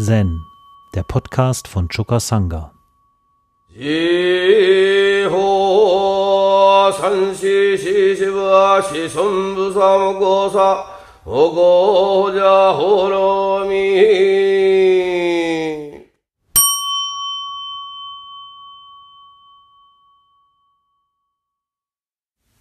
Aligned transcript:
Zen, 0.00 0.46
der 0.94 1.02
Podcast 1.02 1.66
von 1.66 1.88
Choka 1.88 2.20
Sangha. 2.20 2.72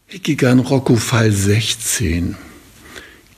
Hikigan 0.07 0.59
Roku 0.61 0.95
Fall 0.95 1.31
16 1.31 2.35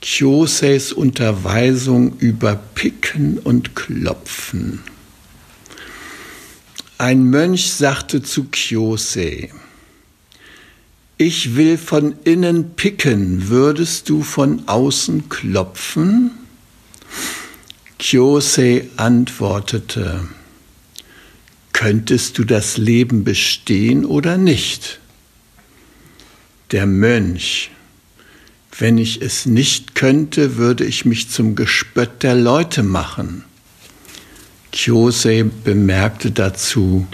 Kyoseis 0.00 0.92
Unterweisung 0.92 2.18
über 2.18 2.56
Picken 2.74 3.38
und 3.38 3.76
Klopfen. 3.76 4.80
Ein 6.96 7.24
Mönch 7.24 7.72
sagte 7.72 8.22
zu 8.22 8.44
Kyosei, 8.44 9.50
ich 11.18 11.54
will 11.54 11.76
von 11.76 12.14
innen 12.24 12.76
picken, 12.76 13.48
würdest 13.48 14.08
du 14.08 14.22
von 14.22 14.66
außen 14.68 15.28
klopfen? 15.28 16.30
Kyosei 17.98 18.88
antwortete, 18.96 20.26
könntest 21.74 22.38
du 22.38 22.44
das 22.44 22.78
Leben 22.78 23.22
bestehen 23.22 24.06
oder 24.06 24.38
nicht? 24.38 24.98
Der 26.70 26.86
Mönch 26.86 27.70
wenn 28.80 28.96
ich 28.96 29.20
es 29.20 29.44
nicht 29.44 29.94
könnte, 29.94 30.56
würde 30.56 30.84
ich 30.84 31.04
mich 31.04 31.28
zum 31.28 31.54
Gespött 31.54 32.22
der 32.22 32.34
Leute 32.34 32.82
machen. 32.82 33.44
Kyosei 34.72 35.44
bemerkte 35.64 36.30
dazu, 36.30 37.06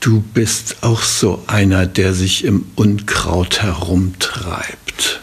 du 0.00 0.20
bist 0.20 0.78
auch 0.80 1.02
so 1.02 1.44
einer, 1.46 1.86
der 1.86 2.14
sich 2.14 2.44
im 2.44 2.66
Unkraut 2.74 3.62
herumtreibt. 3.62 5.20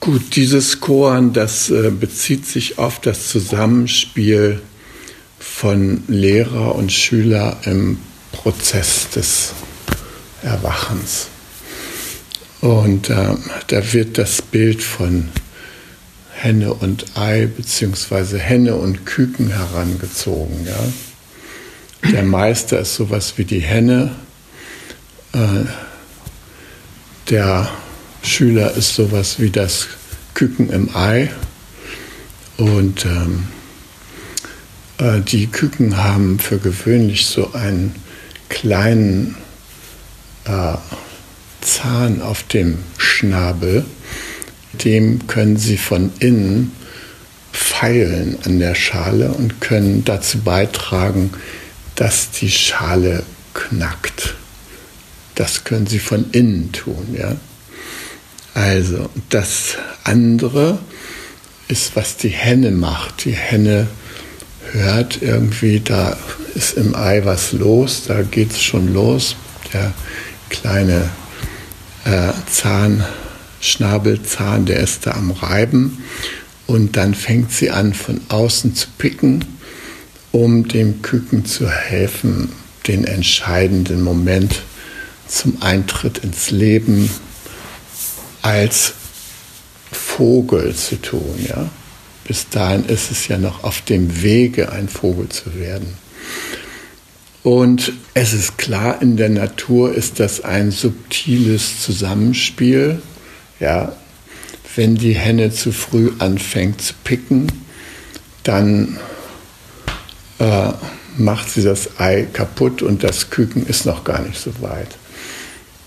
Gut, 0.00 0.34
dieses 0.34 0.80
Koan, 0.80 1.34
das 1.34 1.68
äh, 1.68 1.90
bezieht 1.90 2.46
sich 2.46 2.78
auf 2.78 3.02
das 3.02 3.28
Zusammenspiel 3.28 4.62
von 5.38 6.04
Lehrer 6.08 6.74
und 6.74 6.90
Schüler 6.90 7.60
im 7.64 7.98
Prozess 8.32 9.08
des 9.10 9.52
Erwachens. 10.42 11.28
Und 12.60 13.10
äh, 13.10 13.34
da 13.68 13.92
wird 13.92 14.18
das 14.18 14.42
Bild 14.42 14.82
von 14.82 15.28
Henne 16.32 16.72
und 16.74 17.16
Ei 17.16 17.46
beziehungsweise 17.46 18.38
Henne 18.38 18.76
und 18.76 19.06
Küken 19.06 19.50
herangezogen. 19.50 20.66
Ja? 20.66 22.10
Der 22.10 22.22
Meister 22.22 22.80
ist 22.80 22.94
sowas 22.94 23.34
wie 23.36 23.44
die 23.44 23.60
Henne, 23.60 24.14
äh, 25.32 25.64
der 27.28 27.70
Schüler 28.22 28.74
ist 28.74 28.94
sowas 28.94 29.38
wie 29.38 29.50
das 29.50 29.88
Küken 30.34 30.70
im 30.70 30.94
Ei 30.94 31.30
und 32.56 33.04
ähm, 33.04 33.44
äh, 34.98 35.20
die 35.20 35.46
Küken 35.46 35.96
haben 35.96 36.38
für 36.38 36.58
gewöhnlich 36.58 37.26
so 37.26 37.52
einen 37.52 37.94
kleinen 38.50 39.36
äh, 40.44 40.74
Zahn 41.62 42.20
auf 42.20 42.42
dem 42.42 42.78
Schnabel, 42.98 43.86
dem 44.74 45.26
können 45.26 45.56
Sie 45.56 45.78
von 45.78 46.12
innen 46.18 46.72
feilen 47.52 48.36
an 48.44 48.58
der 48.58 48.74
Schale 48.74 49.30
und 49.30 49.60
können 49.60 50.04
dazu 50.04 50.38
beitragen, 50.38 51.32
dass 51.94 52.30
die 52.30 52.50
Schale 52.50 53.22
knackt. 53.54 54.34
Das 55.34 55.64
können 55.64 55.86
Sie 55.86 55.98
von 55.98 56.30
innen 56.32 56.72
tun, 56.72 57.16
ja. 57.18 57.36
Also, 58.52 59.08
das 59.28 59.76
andere 60.04 60.78
ist, 61.68 61.94
was 61.94 62.16
die 62.16 62.28
Henne 62.28 62.72
macht. 62.72 63.24
Die 63.24 63.32
Henne 63.32 63.86
hört 64.72 65.22
irgendwie, 65.22 65.80
da 65.80 66.16
ist 66.54 66.74
im 66.74 66.94
Ei 66.94 67.24
was 67.24 67.52
los, 67.52 68.04
da 68.06 68.22
geht 68.22 68.52
es 68.52 68.62
schon 68.62 68.92
los. 68.92 69.36
Der 69.72 69.92
kleine 70.48 71.10
äh, 72.04 72.32
Zahn, 72.50 73.04
Schnabelzahn, 73.60 74.66
der 74.66 74.80
ist 74.80 75.06
da 75.06 75.12
am 75.12 75.30
Reiben. 75.30 76.04
Und 76.66 76.96
dann 76.96 77.14
fängt 77.14 77.52
sie 77.52 77.70
an, 77.70 77.94
von 77.94 78.20
außen 78.28 78.74
zu 78.74 78.88
picken, 78.96 79.44
um 80.32 80.68
dem 80.68 81.02
Küken 81.02 81.44
zu 81.44 81.68
helfen, 81.68 82.52
den 82.86 83.04
entscheidenden 83.04 84.02
Moment 84.02 84.62
zum 85.26 85.60
Eintritt 85.60 86.18
ins 86.18 86.50
Leben 86.50 87.10
als 88.42 88.94
Vogel 89.90 90.74
zu 90.74 91.00
tun. 91.00 91.46
Ja? 91.48 91.68
Bis 92.30 92.48
dahin 92.48 92.84
ist 92.84 93.10
es 93.10 93.26
ja 93.26 93.38
noch 93.38 93.64
auf 93.64 93.80
dem 93.80 94.22
Wege, 94.22 94.70
ein 94.70 94.88
Vogel 94.88 95.28
zu 95.30 95.58
werden. 95.58 95.94
Und 97.42 97.92
es 98.14 98.32
ist 98.32 98.56
klar, 98.56 99.02
in 99.02 99.16
der 99.16 99.30
Natur 99.30 99.92
ist 99.92 100.20
das 100.20 100.44
ein 100.44 100.70
subtiles 100.70 101.80
Zusammenspiel. 101.80 103.02
Ja, 103.58 103.96
wenn 104.76 104.94
die 104.94 105.16
Henne 105.16 105.50
zu 105.50 105.72
früh 105.72 106.12
anfängt 106.20 106.80
zu 106.80 106.94
picken, 107.02 107.50
dann 108.44 108.96
äh, 110.38 110.68
macht 111.18 111.50
sie 111.50 111.64
das 111.64 111.98
Ei 111.98 112.28
kaputt 112.32 112.80
und 112.80 113.02
das 113.02 113.30
Küken 113.30 113.66
ist 113.66 113.86
noch 113.86 114.04
gar 114.04 114.22
nicht 114.22 114.38
so 114.38 114.52
weit. 114.60 114.98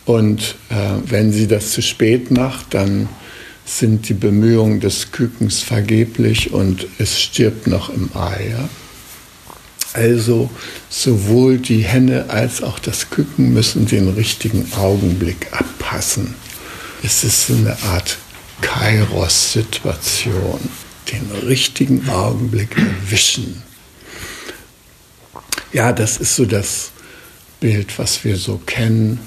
Und 0.03 0.55
äh, 0.69 0.75
wenn 1.05 1.31
sie 1.31 1.47
das 1.47 1.71
zu 1.71 1.81
spät 1.81 2.31
macht, 2.31 2.73
dann 2.73 3.07
sind 3.65 4.09
die 4.09 4.13
Bemühungen 4.13 4.79
des 4.79 5.11
Kükens 5.11 5.61
vergeblich 5.61 6.53
und 6.53 6.87
es 6.97 7.19
stirbt 7.19 7.67
noch 7.67 7.89
im 7.89 8.09
Ei. 8.15 8.49
Ja? 8.49 8.69
Also 9.93 10.49
sowohl 10.89 11.59
die 11.59 11.83
Henne 11.83 12.25
als 12.29 12.63
auch 12.63 12.79
das 12.79 13.09
Küken 13.09 13.53
müssen 13.53 13.85
den 13.85 14.09
richtigen 14.09 14.71
Augenblick 14.73 15.47
abpassen. 15.51 16.35
Es 17.03 17.23
ist 17.23 17.51
eine 17.51 17.77
Art 17.83 18.17
Kairos-Situation, 18.61 20.59
den 21.11 21.31
richtigen 21.45 22.09
Augenblick 22.09 22.75
erwischen. 22.77 23.61
Ja, 25.73 25.91
das 25.91 26.17
ist 26.17 26.35
so 26.35 26.45
das 26.45 26.91
Bild, 27.59 27.99
was 27.99 28.23
wir 28.23 28.37
so 28.37 28.57
kennen. 28.65 29.19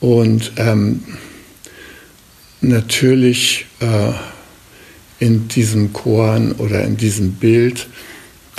Und 0.00 0.52
ähm, 0.56 1.02
natürlich 2.60 3.66
äh, 3.80 4.12
in 5.18 5.48
diesem 5.48 5.92
Koran 5.92 6.52
oder 6.52 6.82
in 6.84 6.96
diesem 6.96 7.32
Bild 7.32 7.86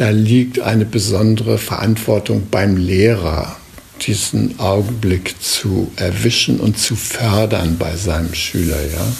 da 0.02 0.10
liegt 0.10 0.60
eine 0.60 0.86
besondere 0.86 1.60
Verantwortung 1.60 2.48
beim 2.50 2.76
Lehrer, 2.76 3.56
diesen 4.02 4.60
Augenblick 4.60 5.36
zu 5.40 5.92
erwischen 5.96 6.60
und 6.60 6.80
zu 6.80 6.96
fördern 6.96 7.78
bei 7.78 7.96
seinem 7.96 8.34
Schüler. 8.34 8.82
Ja? 8.82 9.14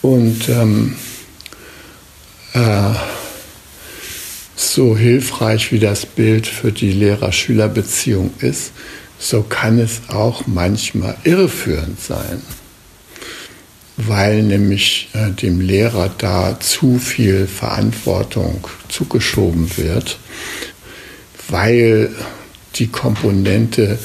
Und 0.00 0.48
ähm, 0.48 0.96
äh, 2.54 2.94
so 4.56 4.96
hilfreich 4.96 5.70
wie 5.70 5.80
das 5.80 6.06
Bild 6.06 6.46
für 6.46 6.72
die 6.72 6.92
Lehrer-Schüler-Beziehung 6.92 8.30
ist, 8.38 8.72
so 9.18 9.42
kann 9.42 9.78
es 9.78 10.00
auch 10.08 10.46
manchmal 10.46 11.14
irreführend 11.24 12.00
sein 12.00 12.40
weil 13.98 14.44
nämlich 14.44 15.08
äh, 15.12 15.30
dem 15.32 15.60
Lehrer 15.60 16.08
da 16.16 16.58
zu 16.60 16.98
viel 16.98 17.48
Verantwortung 17.48 18.66
zugeschoben 18.88 19.76
wird, 19.76 20.18
weil 21.48 22.14
die 22.76 22.86
Komponente 22.86 23.98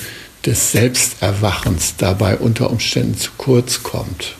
des 0.45 0.71
Selbsterwachens 0.71 1.93
dabei 1.97 2.37
unter 2.37 2.71
Umständen 2.71 3.17
zu 3.17 3.31
kurz 3.37 3.83
kommt. 3.83 4.35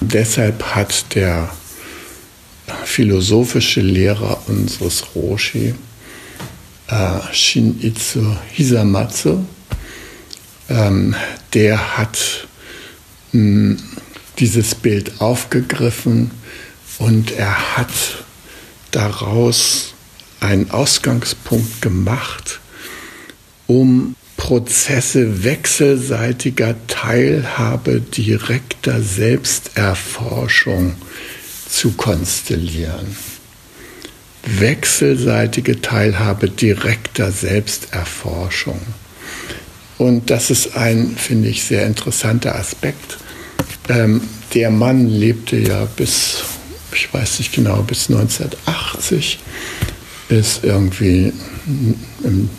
Deshalb 0.00 0.62
hat 0.62 1.14
der 1.16 1.50
philosophische 2.84 3.80
Lehrer 3.80 4.40
unseres 4.46 5.04
Roshi, 5.16 5.74
äh, 6.86 7.32
Shinichi 7.32 8.24
Hisamatsu, 8.52 9.44
ähm, 10.68 11.16
der 11.54 11.98
hat 11.98 12.46
mh, 13.32 13.76
dieses 14.38 14.74
Bild 14.74 15.20
aufgegriffen 15.20 16.30
und 16.98 17.32
er 17.32 17.76
hat 17.76 18.24
daraus 18.90 19.94
einen 20.40 20.70
Ausgangspunkt 20.70 21.82
gemacht, 21.82 22.60
um 23.66 24.14
Prozesse 24.36 25.44
wechselseitiger 25.44 26.76
Teilhabe, 26.86 28.00
direkter 28.00 29.02
Selbsterforschung 29.02 30.94
zu 31.68 31.92
konstellieren. 31.92 33.16
Wechselseitige 34.44 35.80
Teilhabe 35.80 36.48
direkter 36.48 37.32
Selbsterforschung. 37.32 38.80
Und 39.98 40.30
das 40.30 40.50
ist 40.50 40.76
ein, 40.76 41.16
finde 41.16 41.48
ich, 41.48 41.64
sehr 41.64 41.86
interessanter 41.86 42.54
Aspekt. 42.54 43.18
Ähm, 43.88 44.20
der 44.54 44.70
Mann 44.70 45.06
lebte 45.06 45.56
ja 45.56 45.86
bis, 45.96 46.44
ich 46.92 47.12
weiß 47.12 47.38
nicht 47.38 47.52
genau, 47.54 47.82
bis 47.82 48.08
1980, 48.08 49.38
ist 50.28 50.64
irgendwie 50.64 51.32
im 52.24 52.50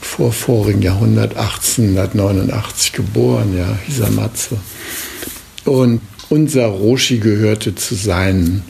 vorvorigen 0.00 0.82
Jahrhundert 0.82 1.36
1889 1.36 2.92
geboren, 2.92 3.56
ja, 3.56 3.76
Hisamatsu. 3.86 4.56
Und 5.64 6.00
unser 6.28 6.66
Roshi 6.66 7.18
gehörte 7.18 7.74
zu 7.74 7.94
seinen 7.94 8.62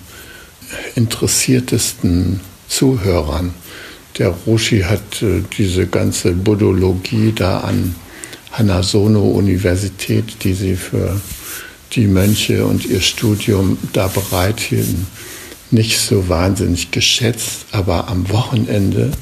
interessiertesten 0.95 2.41
Zuhörern. 2.69 3.53
Der 4.19 4.29
Roshi 4.29 4.81
hat 4.81 5.23
äh, 5.23 5.43
diese 5.59 5.87
ganze 5.87 6.33
Buddhologie 6.33 7.33
da 7.35 7.61
an 7.61 7.95
Hanasono-Universität, 8.53 10.37
die 10.45 10.55
sie 10.55 10.77
für 10.77 11.21
die 11.95 12.07
Mönche 12.07 12.67
und 12.67 12.85
ihr 12.85 13.01
Studium 13.01 13.79
da 13.93 14.09
bereithielten, 14.09 15.07
nicht 15.71 15.99
so 16.01 16.29
wahnsinnig 16.29 16.91
geschätzt. 16.91 17.65
Aber 17.73 18.09
am 18.09 18.29
Wochenende, 18.31 19.13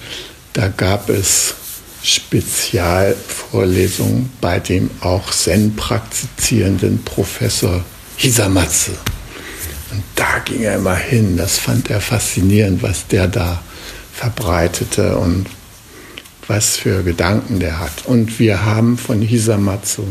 da 0.52 0.66
gab 0.68 1.08
es 1.08 1.54
Spezialvorlesungen 2.02 4.30
bei 4.40 4.58
dem 4.58 4.90
auch 5.00 5.30
Zen 5.30 5.76
praktizierenden 5.76 7.04
Professor 7.04 7.84
Hisamatsu. 8.16 8.90
Und 9.92 10.02
da 10.16 10.40
ging 10.44 10.62
er 10.62 10.74
immer 10.76 10.96
hin. 10.96 11.36
Das 11.36 11.58
fand 11.58 11.90
er 11.90 12.00
faszinierend, 12.00 12.82
was 12.82 13.06
der 13.06 13.28
da 13.28 13.62
verbreitete 14.12 15.18
und 15.18 15.46
was 16.48 16.76
für 16.76 17.02
Gedanken 17.02 17.60
der 17.60 17.78
hat. 17.78 18.06
Und 18.06 18.38
wir 18.38 18.64
haben 18.64 18.98
von 18.98 19.22
Hisamatsu 19.22 20.02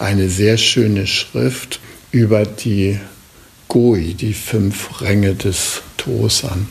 eine 0.00 0.30
sehr 0.30 0.56
schöne 0.56 1.06
Schrift 1.06 1.78
über 2.10 2.44
die 2.44 2.98
Goi, 3.68 4.14
die 4.14 4.32
fünf 4.32 5.00
Ränge 5.00 5.34
des 5.34 5.82
Tosan. 5.96 6.66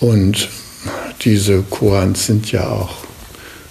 Und 0.00 0.48
diese 1.22 1.62
Koans 1.62 2.26
sind 2.26 2.50
ja 2.50 2.68
auch 2.68 2.96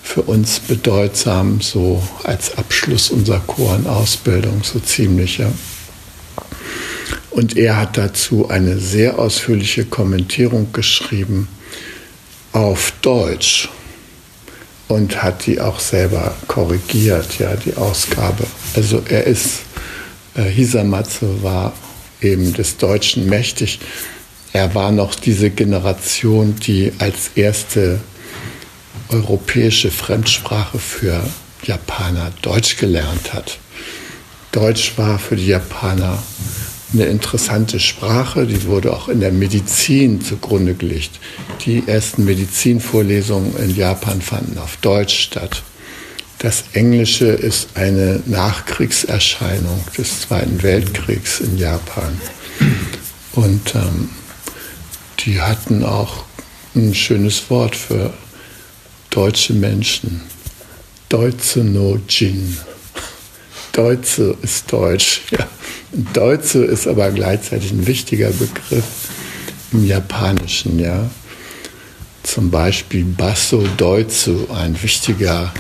für 0.02 0.22
uns 0.24 0.60
bedeutsam, 0.60 1.62
so 1.62 2.02
als 2.24 2.58
Abschluss 2.58 3.12
unserer 3.12 3.42
Koan-Ausbildung, 3.42 4.64
so 4.64 4.80
ziemlich. 4.80 5.38
Ja. 5.38 5.52
Und 7.32 7.58
er 7.58 7.78
hat 7.78 7.98
dazu 7.98 8.50
eine 8.50 8.80
sehr 8.80 9.20
ausführliche 9.20 9.86
Kommentierung 9.86 10.72
geschrieben 10.74 11.48
auf 12.54 12.94
Deutsch 13.02 13.70
und 14.88 15.22
hat 15.22 15.46
die 15.46 15.62
auch 15.62 15.80
selber 15.80 16.36
korrigiert, 16.48 17.38
ja, 17.38 17.56
die 17.56 17.76
Ausgabe. 17.76 18.46
Also 18.76 19.02
er 19.08 19.26
ist, 19.26 19.62
äh, 20.36 20.44
Hisamatsu 20.44 21.44
war 21.44 21.74
eben 22.22 22.54
des 22.54 22.78
Deutschen 22.78 23.28
mächtig. 23.28 23.80
Er 24.54 24.74
war 24.76 24.92
noch 24.92 25.16
diese 25.16 25.50
Generation, 25.50 26.56
die 26.56 26.92
als 26.98 27.32
erste 27.36 28.00
europäische 29.10 29.92
Fremdsprache 29.92 30.80
für 30.80 31.24
Japaner 31.64 32.32
Deutsch 32.42 32.78
gelernt 32.78 33.34
hat. 33.34 33.58
Deutsch 34.52 34.98
war 34.98 35.20
für 35.20 35.36
die 35.36 35.48
Japaner 35.48 36.22
eine 36.92 37.06
interessante 37.06 37.80
Sprache, 37.80 38.48
die 38.48 38.66
wurde 38.66 38.94
auch 38.94 39.10
in 39.10 39.20
der 39.20 39.32
Medizin 39.32 40.22
zugrunde 40.22 40.74
gelegt. 40.74 41.20
Die 41.66 41.84
ersten 41.86 42.26
Medizinvorlesungen 42.26 43.56
in 43.58 43.76
Japan 43.76 44.22
fanden 44.22 44.58
auf 44.58 44.78
Deutsch 44.78 45.20
statt. 45.20 45.62
Das 46.40 46.64
Englische 46.72 47.26
ist 47.26 47.76
eine 47.76 48.24
Nachkriegserscheinung 48.26 49.84
des 49.98 50.22
Zweiten 50.22 50.64
Weltkriegs 50.64 51.42
in 51.42 51.58
Japan. 51.58 52.18
Und 53.34 53.76
ähm, 53.76 54.10
die 55.20 55.42
hatten 55.42 55.84
auch 55.84 56.24
ein 56.76 56.96
schönes 56.96 57.50
Wort 57.50 57.76
für 57.76 58.14
deutsche 59.10 59.52
Menschen. 59.52 60.22
Deutsche 61.10 61.60
no 61.60 62.00
Jin. 62.08 62.58
Deutsche 63.74 64.38
ist 64.42 64.72
Deutsch. 64.72 65.22
Ja. 65.32 65.48
Deutsche 66.14 66.60
ist 66.60 66.88
aber 66.88 67.10
gleichzeitig 67.12 67.72
ein 67.72 67.86
wichtiger 67.86 68.30
Begriff 68.30 69.10
im 69.74 69.86
Japanischen. 69.86 70.80
Ja. 70.80 71.10
Zum 72.24 72.50
Beispiel 72.50 73.04
Basso 73.04 73.64
Deutsche, 73.76 74.48
ein 74.54 74.82
wichtiger 74.82 75.52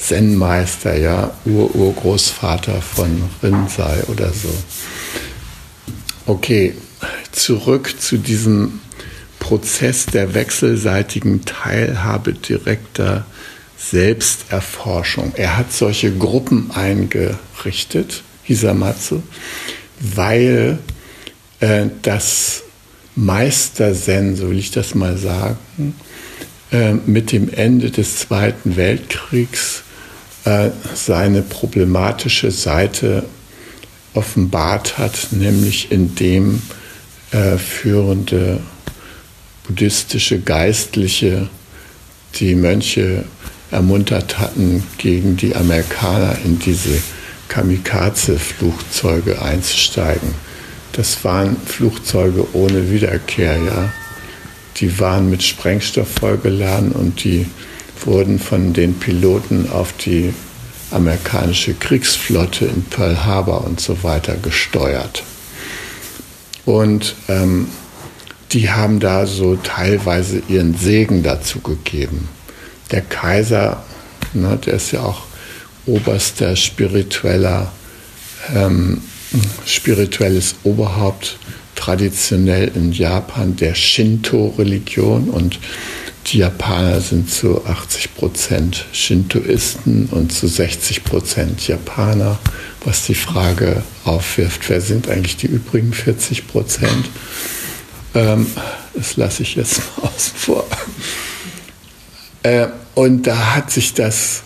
Zen-Meister, 0.00 0.96
ja, 0.96 1.32
Ur-Urgroßvater 1.44 2.80
von 2.80 3.22
Rinzai 3.42 4.02
oder 4.08 4.32
so. 4.32 4.52
Okay, 6.26 6.74
zurück 7.32 7.94
zu 7.98 8.18
diesem 8.18 8.80
Prozess 9.38 10.06
der 10.06 10.34
wechselseitigen 10.34 11.44
Teilhabe 11.44 12.32
direkter 12.34 13.26
Selbsterforschung. 13.76 15.32
Er 15.36 15.56
hat 15.56 15.72
solche 15.72 16.12
Gruppen 16.16 16.70
eingerichtet, 16.70 18.22
Hisamatsu, 18.42 19.22
weil 20.00 20.78
äh, 21.60 21.86
das 22.02 22.62
Meister-Zen, 23.16 24.36
so 24.36 24.50
will 24.50 24.58
ich 24.58 24.70
das 24.70 24.94
mal 24.94 25.16
sagen, 25.16 25.94
äh, 26.72 26.92
mit 26.92 27.32
dem 27.32 27.52
Ende 27.52 27.90
des 27.90 28.16
Zweiten 28.16 28.76
Weltkriegs 28.76 29.82
äh, 30.44 30.70
seine 30.94 31.42
problematische 31.42 32.50
Seite 32.50 33.24
offenbart 34.14 34.98
hat, 34.98 35.28
nämlich 35.30 35.92
indem 35.92 36.62
äh, 37.30 37.58
führende 37.58 38.60
buddhistische 39.66 40.40
Geistliche 40.40 41.48
die 42.36 42.54
Mönche 42.54 43.24
ermuntert 43.70 44.38
hatten, 44.38 44.82
gegen 44.98 45.36
die 45.36 45.54
Amerikaner 45.54 46.36
in 46.44 46.58
diese 46.58 47.00
Kamikaze-Flugzeuge 47.48 49.40
einzusteigen. 49.42 50.34
Das 50.92 51.22
waren 51.24 51.56
Flugzeuge 51.66 52.46
ohne 52.54 52.90
Wiederkehr, 52.90 53.56
ja. 53.56 53.92
Die 54.76 54.98
waren 54.98 55.30
mit 55.30 55.42
Sprengstoff 55.42 56.08
vollgeladen 56.08 56.92
und 56.92 57.22
die 57.22 57.46
wurden 58.06 58.38
von 58.38 58.72
den 58.72 58.94
Piloten 58.98 59.68
auf 59.70 59.92
die 59.92 60.34
amerikanische 60.90 61.74
Kriegsflotte 61.74 62.66
in 62.66 62.82
Pearl 62.84 63.24
Harbor 63.24 63.64
und 63.64 63.80
so 63.80 64.02
weiter 64.02 64.36
gesteuert. 64.36 65.22
Und 66.64 67.14
ähm, 67.28 67.68
die 68.52 68.70
haben 68.70 68.98
da 69.00 69.26
so 69.26 69.56
teilweise 69.56 70.42
ihren 70.48 70.76
Segen 70.76 71.22
dazu 71.22 71.60
gegeben. 71.60 72.28
Der 72.90 73.02
Kaiser, 73.02 73.84
ne, 74.34 74.58
der 74.64 74.74
ist 74.74 74.90
ja 74.90 75.02
auch 75.02 75.22
oberster 75.86 76.56
spiritueller, 76.56 77.72
ähm, 78.54 79.02
spirituelles 79.64 80.56
Oberhaupt 80.64 81.38
traditionell 81.76 82.70
in 82.74 82.92
Japan 82.92 83.56
der 83.56 83.74
Shinto-Religion 83.74 85.30
und 85.30 85.58
die 86.26 86.38
Japaner 86.38 87.00
sind 87.00 87.30
zu 87.30 87.64
80 87.64 88.14
Prozent 88.14 88.86
Shintoisten 88.92 90.06
und 90.10 90.32
zu 90.32 90.46
60 90.46 91.04
Prozent 91.04 91.66
Japaner, 91.66 92.38
was 92.84 93.06
die 93.06 93.14
Frage 93.14 93.82
aufwirft, 94.04 94.68
wer 94.68 94.80
sind 94.80 95.08
eigentlich 95.08 95.36
die 95.36 95.46
übrigen 95.46 95.92
40 95.92 96.46
Prozent? 96.48 97.10
Ähm, 98.14 98.46
das 98.94 99.16
lasse 99.16 99.42
ich 99.42 99.54
jetzt 99.56 99.78
mal 99.78 100.08
außen 100.14 100.36
vor. 100.36 100.66
Äh, 102.42 102.68
und 102.94 103.26
da 103.26 103.54
hat 103.54 103.70
sich 103.70 103.94
das, 103.94 104.42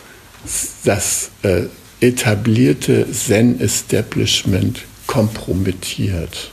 das 0.84 1.30
äh, 1.42 1.64
etablierte 2.00 3.10
Zen-Establishment 3.10 4.82
kompromittiert 5.06 6.50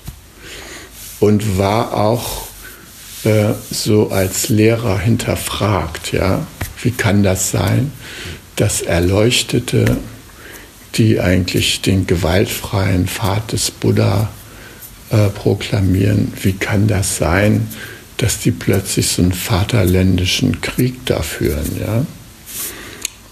und 1.20 1.58
war 1.58 1.94
auch 1.94 2.51
äh, 3.24 3.54
so 3.70 4.10
als 4.10 4.50
Lehrer 4.50 4.98
hinterfragt. 5.00 6.12
Ja? 6.12 6.46
Wie 6.82 6.92
kann 6.92 7.24
das 7.24 7.52
sein, 7.52 7.92
dass 8.56 8.82
Erleuchtete, 8.82 9.98
die 10.96 11.20
eigentlich 11.20 11.82
den 11.82 12.08
gewaltfreien 12.08 13.08
Pfad 13.08 13.54
des 13.54 13.72
Buddha 13.72 14.30
äh, 15.12 15.30
proklamieren, 15.30 16.34
wie 16.42 16.54
kann 16.54 16.88
das 16.88 17.18
sein, 17.18 17.68
dass 18.18 18.40
die 18.40 18.52
plötzlich 18.52 19.08
so 19.08 19.22
einen 19.22 19.34
vaterländischen 19.34 20.62
Krieg 20.62 21.06
da 21.06 21.22
führen, 21.22 21.80
ja? 21.80 22.06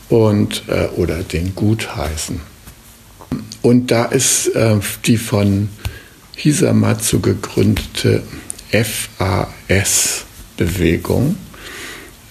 und, 0.09 0.63
äh, 0.67 0.87
oder 0.95 1.23
den 1.23 1.53
gutheißen. 1.55 2.41
Und 3.61 3.91
da 3.91 4.05
ist 4.05 4.47
äh, 4.55 4.77
die 5.05 5.17
von 5.17 5.69
Hisamatsu 6.35 7.19
gegründete 7.19 8.23
FAS-Bewegung 8.71 11.35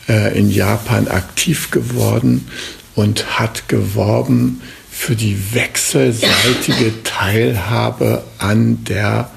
äh, 0.08 0.38
in 0.38 0.50
Japan 0.50 1.08
aktiv 1.08 1.70
geworden 1.70 2.48
und 2.94 3.38
hat 3.38 3.68
geworben 3.68 4.62
für 4.90 5.14
die 5.14 5.54
wechselseitige 5.54 6.92
Teilhabe 7.04 8.24
an 8.38 8.84
der 8.84 9.30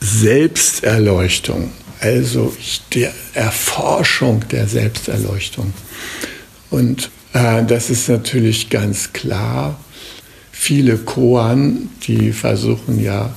Selbsterleuchtung, 0.00 1.70
also 2.00 2.54
der 2.94 3.12
Erforschung 3.34 4.44
der 4.50 4.66
Selbsterleuchtung. 4.66 5.72
Und 6.70 7.10
äh, 7.32 7.64
das 7.64 7.90
ist 7.90 8.08
natürlich 8.08 8.70
ganz 8.70 9.12
klar. 9.12 9.78
Viele 10.52 10.96
Koan, 10.96 11.90
die 12.06 12.32
versuchen 12.32 13.02
ja, 13.02 13.34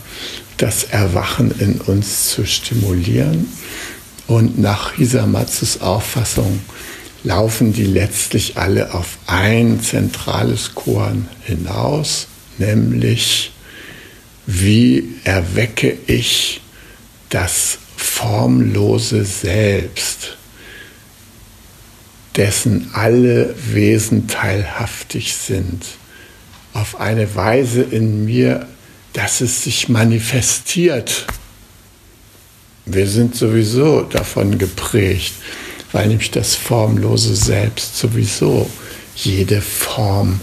das 0.60 0.84
Erwachen 0.84 1.52
in 1.60 1.82
uns 1.82 2.30
zu 2.30 2.46
stimulieren. 2.46 3.48
Und 4.28 4.60
nach 4.60 4.94
Hisamatsus 4.94 5.82
Auffassung 5.82 6.60
laufen 7.24 7.74
die 7.74 7.86
letztlich 7.86 8.58
alle 8.58 8.94
auf 8.94 9.18
ein 9.26 9.82
zentrales 9.82 10.76
Koan 10.76 11.28
hinaus, 11.44 12.28
nämlich 12.58 13.52
wie 14.46 15.16
erwecke 15.24 15.98
ich 16.08 16.62
das 17.30 17.80
formlose 17.96 19.26
Selbst, 19.26 20.38
dessen 22.36 22.90
alle 22.94 23.56
Wesen 23.72 24.28
teilhaftig 24.28 25.36
sind, 25.36 25.84
auf 26.74 27.00
eine 27.00 27.36
Weise 27.36 27.82
in 27.82 28.26
mir, 28.26 28.68
dass 29.14 29.42
es 29.42 29.64
sich 29.64 29.90
manifestiert. 29.90 31.26
Wir 32.86 33.08
sind 33.08 33.36
sowieso 33.36 34.02
davon 34.02 34.58
geprägt, 34.58 35.34
weil 35.92 36.08
nämlich 36.08 36.32
das 36.32 36.56
formlose 36.56 37.36
Selbst 37.36 37.98
sowieso 37.98 38.70
jede 39.16 39.62
Form 39.62 40.40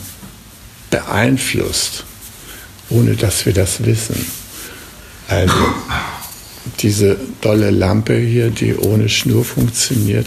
beeinflusst 0.91 2.05
ohne 2.91 3.15
dass 3.17 3.47
wir 3.47 3.53
das 3.53 3.85
wissen. 3.85 4.27
Also 5.29 5.55
diese 6.81 7.17
dolle 7.41 7.71
Lampe 7.71 8.17
hier, 8.17 8.51
die 8.51 8.77
ohne 8.77 9.09
Schnur 9.09 9.45
funktioniert, 9.45 10.27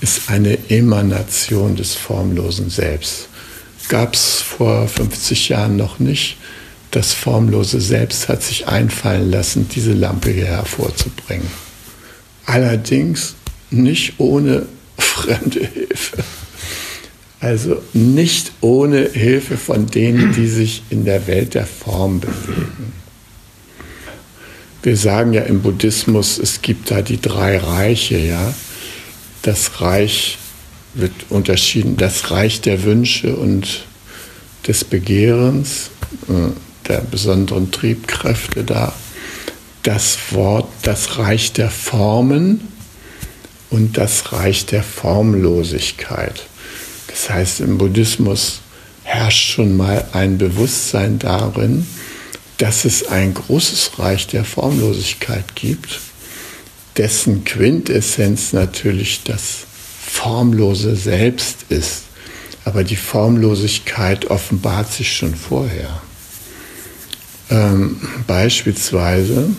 ist 0.00 0.28
eine 0.28 0.58
Emanation 0.68 1.76
des 1.76 1.94
formlosen 1.94 2.68
Selbst. 2.68 3.28
Gab 3.88 4.14
es 4.14 4.42
vor 4.42 4.88
50 4.88 5.50
Jahren 5.50 5.76
noch 5.76 5.98
nicht. 5.98 6.36
Das 6.94 7.12
formlose 7.12 7.80
Selbst 7.80 8.28
hat 8.28 8.44
sich 8.44 8.68
einfallen 8.68 9.28
lassen, 9.28 9.68
diese 9.68 9.94
Lampe 9.94 10.30
hier 10.30 10.46
hervorzubringen. 10.46 11.48
Allerdings 12.46 13.34
nicht 13.72 14.14
ohne 14.18 14.66
fremde 14.96 15.66
Hilfe. 15.66 16.18
Also 17.40 17.82
nicht 17.94 18.52
ohne 18.60 19.10
Hilfe 19.10 19.56
von 19.56 19.88
denen, 19.88 20.34
die 20.34 20.46
sich 20.46 20.84
in 20.88 21.04
der 21.04 21.26
Welt 21.26 21.54
der 21.54 21.66
Form 21.66 22.20
bewegen. 22.20 22.92
Wir 24.84 24.96
sagen 24.96 25.32
ja 25.32 25.42
im 25.42 25.62
Buddhismus, 25.62 26.38
es 26.38 26.62
gibt 26.62 26.92
da 26.92 27.02
die 27.02 27.20
drei 27.20 27.58
Reiche, 27.58 28.18
ja. 28.18 28.54
Das 29.42 29.80
Reich 29.80 30.38
wird 30.94 31.12
unterschieden, 31.28 31.96
das 31.96 32.30
Reich 32.30 32.60
der 32.60 32.84
Wünsche 32.84 33.34
und 33.34 33.84
des 34.68 34.84
Begehrens, 34.84 35.90
äh, 36.28 36.52
der 36.88 37.00
besonderen 37.00 37.70
Triebkräfte 37.70 38.64
da. 38.64 38.92
Das 39.82 40.18
Wort, 40.30 40.68
das 40.82 41.18
Reich 41.18 41.52
der 41.52 41.70
Formen 41.70 42.68
und 43.70 43.98
das 43.98 44.32
Reich 44.32 44.66
der 44.66 44.82
Formlosigkeit. 44.82 46.46
Das 47.08 47.30
heißt, 47.30 47.60
im 47.60 47.78
Buddhismus 47.78 48.60
herrscht 49.02 49.52
schon 49.52 49.76
mal 49.76 50.06
ein 50.12 50.38
Bewusstsein 50.38 51.18
darin, 51.18 51.86
dass 52.58 52.84
es 52.84 53.06
ein 53.08 53.34
großes 53.34 53.98
Reich 53.98 54.26
der 54.26 54.44
Formlosigkeit 54.44 55.54
gibt, 55.54 56.00
dessen 56.96 57.44
Quintessenz 57.44 58.52
natürlich 58.52 59.22
das 59.24 59.64
formlose 60.06 60.96
Selbst 60.96 61.66
ist. 61.68 62.04
Aber 62.64 62.84
die 62.84 62.96
Formlosigkeit 62.96 64.30
offenbart 64.30 64.90
sich 64.92 65.14
schon 65.14 65.34
vorher. 65.34 66.00
Ähm, 67.50 68.00
beispielsweise, 68.26 69.50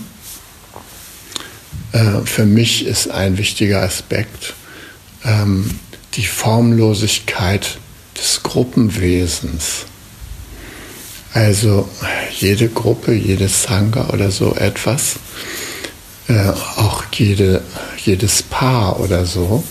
äh, 1.91 2.25
für 2.25 2.45
mich 2.45 2.85
ist 2.85 3.09
ein 3.09 3.37
wichtiger 3.37 3.81
Aspekt, 3.81 4.53
ähm, 5.23 5.69
die 6.15 6.25
Formlosigkeit 6.25 7.77
des 8.17 8.41
Gruppenwesens. 8.43 9.85
Also 11.33 11.89
jede 12.39 12.69
Gruppe, 12.69 13.13
jedes 13.13 13.63
Sangha 13.63 14.09
oder 14.09 14.31
so 14.31 14.55
etwas, 14.55 15.17
äh, 16.27 16.49
auch 16.77 17.03
jede, 17.13 17.61
jedes 18.03 18.41
Paar 18.41 18.99
oder 18.99 19.25
so, 19.25 19.63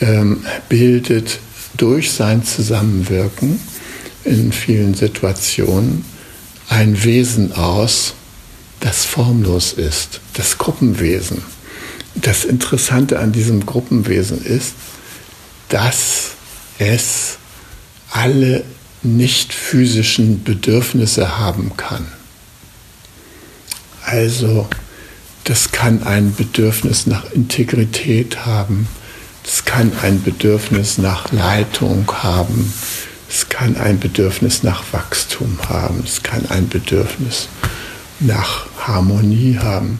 ähm, 0.00 0.44
bildet 0.68 1.38
durch 1.76 2.10
sein 2.10 2.44
Zusammenwirken 2.44 3.60
in 4.24 4.52
vielen 4.52 4.94
Situationen 4.94 6.04
ein 6.68 7.02
Wesen 7.04 7.52
aus, 7.52 8.14
das 8.80 9.04
formlos 9.04 9.72
ist, 9.72 10.20
das 10.34 10.58
Gruppenwesen. 10.58 11.42
Das 12.14 12.44
Interessante 12.44 13.18
an 13.18 13.32
diesem 13.32 13.66
Gruppenwesen 13.66 14.44
ist, 14.44 14.74
dass 15.68 16.32
es 16.78 17.38
alle 18.10 18.64
nicht 19.02 19.52
physischen 19.52 20.44
Bedürfnisse 20.44 21.38
haben 21.38 21.72
kann. 21.76 22.06
Also 24.04 24.68
das 25.44 25.72
kann 25.72 26.02
ein 26.02 26.34
Bedürfnis 26.34 27.06
nach 27.06 27.30
Integrität 27.32 28.46
haben, 28.46 28.88
es 29.44 29.64
kann 29.64 29.92
ein 30.02 30.22
Bedürfnis 30.22 30.96
nach 30.96 31.30
Leitung 31.32 32.10
haben, 32.22 32.72
es 33.28 33.48
kann 33.48 33.76
ein 33.76 33.98
Bedürfnis 33.98 34.62
nach 34.62 34.84
Wachstum 34.92 35.58
haben, 35.68 36.02
es 36.04 36.22
kann 36.22 36.46
ein 36.46 36.68
Bedürfnis 36.68 37.48
nach 38.20 38.66
Harmonie 38.78 39.58
haben. 39.58 39.98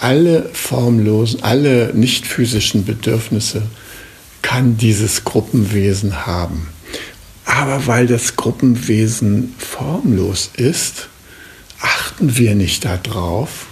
Alle 0.00 0.50
formlosen, 0.52 1.42
alle 1.42 1.92
nicht 1.94 2.26
physischen 2.26 2.84
Bedürfnisse 2.84 3.62
kann 4.42 4.76
dieses 4.76 5.24
Gruppenwesen 5.24 6.26
haben. 6.26 6.68
Aber 7.44 7.86
weil 7.86 8.06
das 8.06 8.36
Gruppenwesen 8.36 9.54
formlos 9.58 10.50
ist, 10.56 11.08
achten 11.80 12.36
wir 12.36 12.54
nicht 12.54 12.84
darauf, 12.84 13.66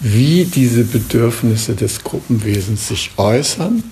wie 0.00 0.44
diese 0.44 0.84
Bedürfnisse 0.84 1.74
des 1.74 2.04
Gruppenwesens 2.04 2.88
sich 2.88 3.10
äußern 3.16 3.82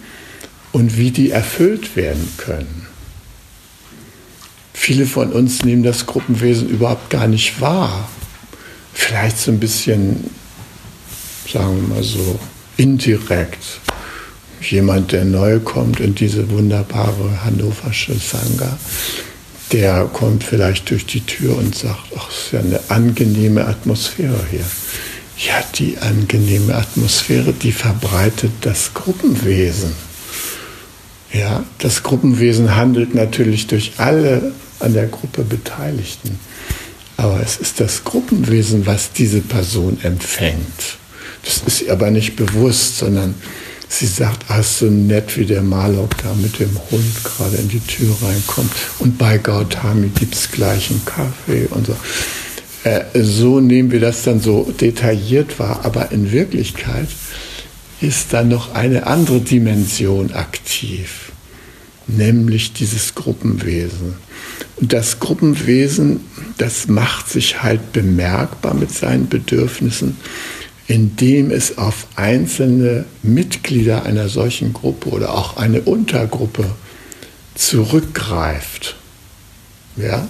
und 0.72 0.96
wie 0.96 1.10
die 1.10 1.30
erfüllt 1.30 1.96
werden 1.96 2.32
können. 2.38 2.86
Viele 4.80 5.06
von 5.06 5.32
uns 5.32 5.64
nehmen 5.64 5.82
das 5.82 6.06
Gruppenwesen 6.06 6.68
überhaupt 6.68 7.10
gar 7.10 7.26
nicht 7.26 7.60
wahr. 7.60 8.08
Vielleicht 8.94 9.36
so 9.36 9.50
ein 9.50 9.58
bisschen, 9.58 10.30
sagen 11.52 11.82
wir 11.82 11.96
mal 11.96 12.04
so, 12.04 12.38
indirekt 12.76 13.58
jemand, 14.62 15.10
der 15.12 15.24
neu 15.24 15.58
kommt 15.58 15.98
in 15.98 16.14
diese 16.14 16.48
wunderbare 16.50 17.44
hannoversche 17.44 18.14
Sangha, 18.14 18.78
der 19.72 20.04
kommt 20.04 20.44
vielleicht 20.44 20.88
durch 20.90 21.04
die 21.04 21.20
Tür 21.20 21.58
und 21.58 21.74
sagt, 21.74 22.12
ach, 22.16 22.30
es 22.30 22.46
ist 22.46 22.52
ja 22.52 22.60
eine 22.60 22.80
angenehme 22.88 23.66
Atmosphäre 23.66 24.40
hier. 24.48 24.64
Ja, 25.38 25.62
die 25.74 25.98
angenehme 25.98 26.76
Atmosphäre, 26.76 27.52
die 27.52 27.72
verbreitet 27.72 28.52
das 28.60 28.94
Gruppenwesen. 28.94 29.92
Ja, 31.32 31.64
das 31.78 32.04
Gruppenwesen 32.04 32.74
handelt 32.76 33.14
natürlich 33.14 33.66
durch 33.66 33.92
alle 33.98 34.52
an 34.80 34.94
der 34.94 35.06
Gruppe 35.06 35.42
Beteiligten. 35.42 36.38
Aber 37.16 37.40
es 37.42 37.56
ist 37.56 37.80
das 37.80 38.04
Gruppenwesen, 38.04 38.86
was 38.86 39.12
diese 39.12 39.40
Person 39.40 39.98
empfängt. 40.02 40.98
Das 41.44 41.62
ist 41.66 41.82
ihr 41.82 41.92
aber 41.92 42.10
nicht 42.10 42.36
bewusst, 42.36 42.98
sondern 42.98 43.34
Sie 43.90 44.06
sagt, 44.06 44.44
ach, 44.48 44.62
so 44.62 44.86
nett, 44.86 45.38
wie 45.38 45.46
der 45.46 45.62
Malok 45.62 46.18
da 46.18 46.34
mit 46.34 46.58
dem 46.58 46.78
Hund 46.90 47.24
gerade 47.24 47.56
in 47.56 47.68
die 47.68 47.80
Tür 47.80 48.14
reinkommt. 48.22 48.70
Und 48.98 49.16
bei 49.16 49.38
Gautami 49.38 50.08
gibt 50.08 50.34
es 50.34 50.50
gleich 50.50 50.90
einen 50.90 51.04
Kaffee 51.06 51.66
und 51.70 51.86
so. 51.86 51.96
Äh, 52.84 53.04
so 53.14 53.60
nehmen 53.60 53.90
wir 53.90 54.00
das 54.00 54.22
dann 54.24 54.40
so 54.40 54.70
detailliert 54.78 55.58
wahr. 55.58 55.80
Aber 55.84 56.12
in 56.12 56.30
Wirklichkeit 56.32 57.08
ist 58.02 58.32
da 58.32 58.44
noch 58.44 58.74
eine 58.74 59.06
andere 59.06 59.40
Dimension 59.40 60.32
aktiv. 60.32 61.32
nämlich 62.08 62.72
dieses 62.72 63.14
Gruppenwesen. 63.14 64.14
Das 64.80 65.18
Gruppenwesen, 65.18 66.20
das 66.56 66.86
macht 66.86 67.28
sich 67.28 67.62
halt 67.62 67.92
bemerkbar 67.92 68.74
mit 68.74 68.92
seinen 68.92 69.28
Bedürfnissen, 69.28 70.16
indem 70.86 71.50
es 71.50 71.78
auf 71.78 72.06
einzelne 72.16 73.04
Mitglieder 73.22 74.04
einer 74.04 74.28
solchen 74.28 74.72
Gruppe 74.72 75.10
oder 75.10 75.34
auch 75.34 75.56
eine 75.56 75.82
Untergruppe 75.82 76.64
zurückgreift. 77.54 78.96
Ja? 79.96 80.28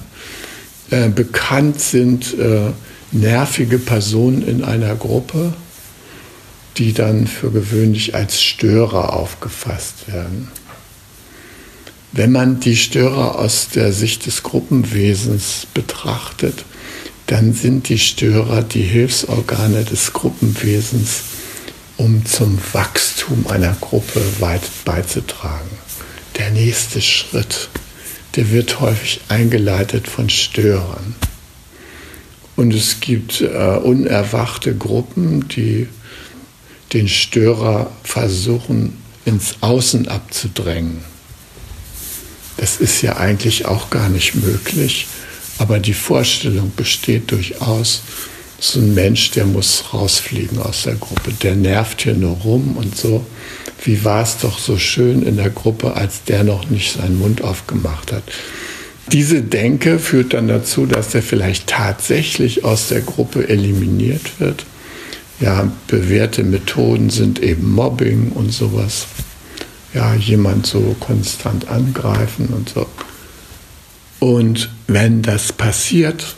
Äh, 0.90 1.10
bekannt 1.10 1.80
sind 1.80 2.36
äh, 2.38 2.72
nervige 3.12 3.78
Personen 3.78 4.46
in 4.46 4.64
einer 4.64 4.94
Gruppe, 4.96 5.52
die 6.78 6.94
dann 6.94 7.26
für 7.26 7.50
gewöhnlich 7.50 8.14
als 8.14 8.40
Störer 8.42 9.12
aufgefasst 9.12 10.08
werden. 10.08 10.48
Wenn 12.12 12.32
man 12.32 12.60
die 12.60 12.76
Störer 12.76 13.38
aus 13.38 13.68
der 13.68 13.92
Sicht 13.92 14.26
des 14.26 14.42
Gruppenwesens 14.42 15.66
betrachtet, 15.74 16.64
dann 17.26 17.52
sind 17.52 17.90
die 17.90 17.98
Störer 17.98 18.62
die 18.62 18.82
Hilfsorgane 18.82 19.84
des 19.84 20.14
Gruppenwesens, 20.14 21.20
um 21.98 22.24
zum 22.24 22.58
Wachstum 22.72 23.46
einer 23.48 23.76
Gruppe 23.80 24.22
weit 24.40 24.62
beizutragen. 24.86 25.68
Der 26.38 26.50
nächste 26.50 27.02
Schritt, 27.02 27.68
der 28.36 28.50
wird 28.50 28.80
häufig 28.80 29.20
eingeleitet 29.28 30.08
von 30.08 30.30
Störern. 30.30 31.14
Und 32.56 32.72
es 32.72 33.00
gibt 33.00 33.42
äh, 33.42 33.46
unerwachte 33.46 34.74
Gruppen, 34.74 35.46
die 35.48 35.88
den 36.94 37.08
Störer 37.08 37.90
versuchen 38.02 38.96
ins 39.26 39.56
Außen 39.60 40.08
abzudrängen. 40.08 41.04
Das 42.58 42.76
ist 42.76 43.02
ja 43.02 43.16
eigentlich 43.16 43.64
auch 43.66 43.88
gar 43.88 44.08
nicht 44.08 44.34
möglich, 44.34 45.06
aber 45.58 45.78
die 45.78 45.94
Vorstellung 45.94 46.72
besteht 46.76 47.30
durchaus, 47.30 48.02
so 48.60 48.80
ein 48.80 48.92
Mensch, 48.94 49.30
der 49.30 49.46
muss 49.46 49.84
rausfliegen 49.94 50.58
aus 50.58 50.82
der 50.82 50.96
Gruppe, 50.96 51.32
der 51.42 51.54
nervt 51.54 52.02
hier 52.02 52.14
nur 52.14 52.36
rum 52.38 52.76
und 52.76 52.96
so. 52.96 53.24
Wie 53.84 54.04
war 54.04 54.22
es 54.22 54.38
doch 54.38 54.58
so 54.58 54.76
schön 54.76 55.22
in 55.22 55.36
der 55.36 55.50
Gruppe, 55.50 55.94
als 55.94 56.24
der 56.24 56.42
noch 56.42 56.68
nicht 56.68 56.94
seinen 56.94 57.18
Mund 57.18 57.42
aufgemacht 57.42 58.10
hat. 58.10 58.24
Diese 59.12 59.42
Denke 59.42 60.00
führt 60.00 60.34
dann 60.34 60.48
dazu, 60.48 60.84
dass 60.84 61.14
er 61.14 61.22
vielleicht 61.22 61.68
tatsächlich 61.68 62.64
aus 62.64 62.88
der 62.88 63.00
Gruppe 63.00 63.48
eliminiert 63.48 64.40
wird. 64.40 64.66
Ja, 65.40 65.70
bewährte 65.86 66.42
Methoden 66.42 67.08
sind 67.08 67.40
eben 67.40 67.72
Mobbing 67.72 68.32
und 68.32 68.52
sowas. 68.52 69.06
Ja, 69.95 70.14
jemand 70.14 70.66
so 70.66 70.97
konstant 71.00 71.68
angreifen 71.68 72.49
und 72.49 72.68
so. 72.68 72.87
Und 74.21 74.71
wenn 74.87 75.23
das 75.23 75.52
passiert, 75.52 76.37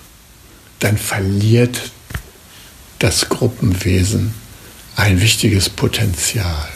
dann 0.78 0.96
verliert 0.96 1.90
das 2.98 3.28
Gruppenwesen 3.28 4.34
ein 4.96 5.20
wichtiges 5.20 5.68
Potenzial. 5.68 6.68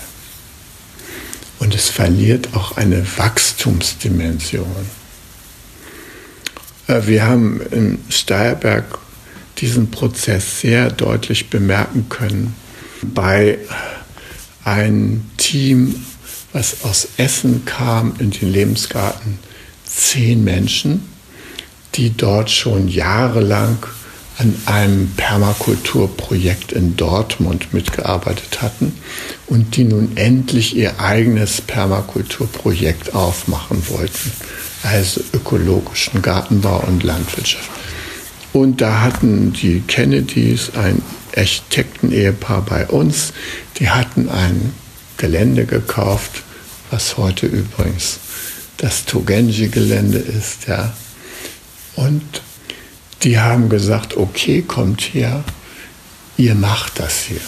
Und 1.59 1.75
es 1.75 1.91
verliert 1.91 2.55
auch 2.55 2.77
eine 2.77 3.07
Wachstumsdimension. 3.17 4.89
Äh, 6.89 7.07
wir 7.07 7.25
haben 7.25 7.61
in 7.71 7.99
Steierberg 8.09 8.99
diesen 9.59 9.91
Prozess 9.91 10.61
sehr 10.61 10.91
deutlich 10.91 11.49
bemerken 11.49 12.09
können 12.09 12.55
bei 13.03 13.59
einem 14.65 15.31
Team, 15.37 16.05
was 16.55 16.83
aus 16.85 17.09
Essen 17.19 17.67
kam 17.67 18.15
in 18.19 18.31
den 18.31 18.51
Lebensgarten, 18.51 19.39
zehn 19.85 20.43
Menschen, 20.43 21.07
die 21.97 22.17
dort 22.17 22.51
schon 22.51 22.89
jahrelang 22.89 23.77
an 24.39 24.55
einem 24.65 25.13
Permakulturprojekt 25.17 26.73
in 26.73 26.97
Dortmund 26.97 27.75
mitgearbeitet 27.75 28.63
hatten 28.63 28.95
und 29.47 29.77
die 29.77 29.85
nun 29.85 30.17
endlich 30.17 30.75
ihr 30.75 30.99
eigenes 30.99 31.61
Permakulturprojekt 31.61 33.15
aufmachen 33.15 33.87
wollten 33.91 34.33
also 34.85 35.21
ökologischen 35.33 36.23
Gartenbau 36.23 36.85
und 36.87 37.03
Landwirtschaft. 37.03 37.71
Und 38.53 38.81
da 38.81 39.01
hatten 39.01 39.53
die 39.53 39.81
Kennedys 39.81 40.73
ein 40.77 41.03
Architekten-Ehepaar 41.37 42.63
bei 42.63 42.87
uns, 42.87 43.33
die 43.79 43.91
hatten 43.91 44.29
ein 44.29 44.73
Gelände 45.17 45.67
gekauft, 45.67 46.43
was 46.91 47.17
heute 47.17 47.47
übrigens 47.47 48.19
das 48.77 49.05
Togenji-Gelände 49.05 50.19
ist, 50.19 50.67
ja. 50.67 50.93
Und 51.97 52.43
die 53.23 53.39
haben 53.39 53.69
gesagt, 53.69 54.17
okay, 54.17 54.63
kommt 54.63 55.01
her, 55.01 55.45
ihr 56.37 56.55
macht 56.55 56.99
das 57.01 57.21
hier. 57.21 57.41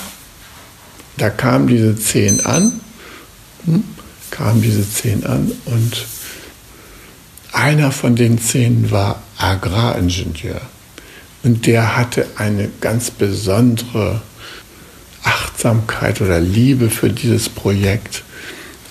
Da 1.16 1.31
kamen 1.31 1.66
diese 1.66 1.98
zehn 1.98 2.40
an, 2.40 2.81
hm, 3.64 3.85
kamen 4.31 4.62
diese 4.62 4.88
zehn 4.88 5.26
an 5.26 5.50
und 5.64 6.07
einer 7.52 7.90
von 7.90 8.16
den 8.16 8.38
zehn 8.38 8.90
war 8.90 9.22
Agraringenieur. 9.38 10.61
Und 11.42 11.66
der 11.66 11.96
hatte 11.96 12.26
eine 12.37 12.68
ganz 12.81 13.11
besondere 13.11 14.20
Achtsamkeit 15.27 16.21
oder 16.21 16.41
Liebe 16.41 16.89
für 16.91 17.11
dieses 17.11 17.49
Projekt 17.49 18.23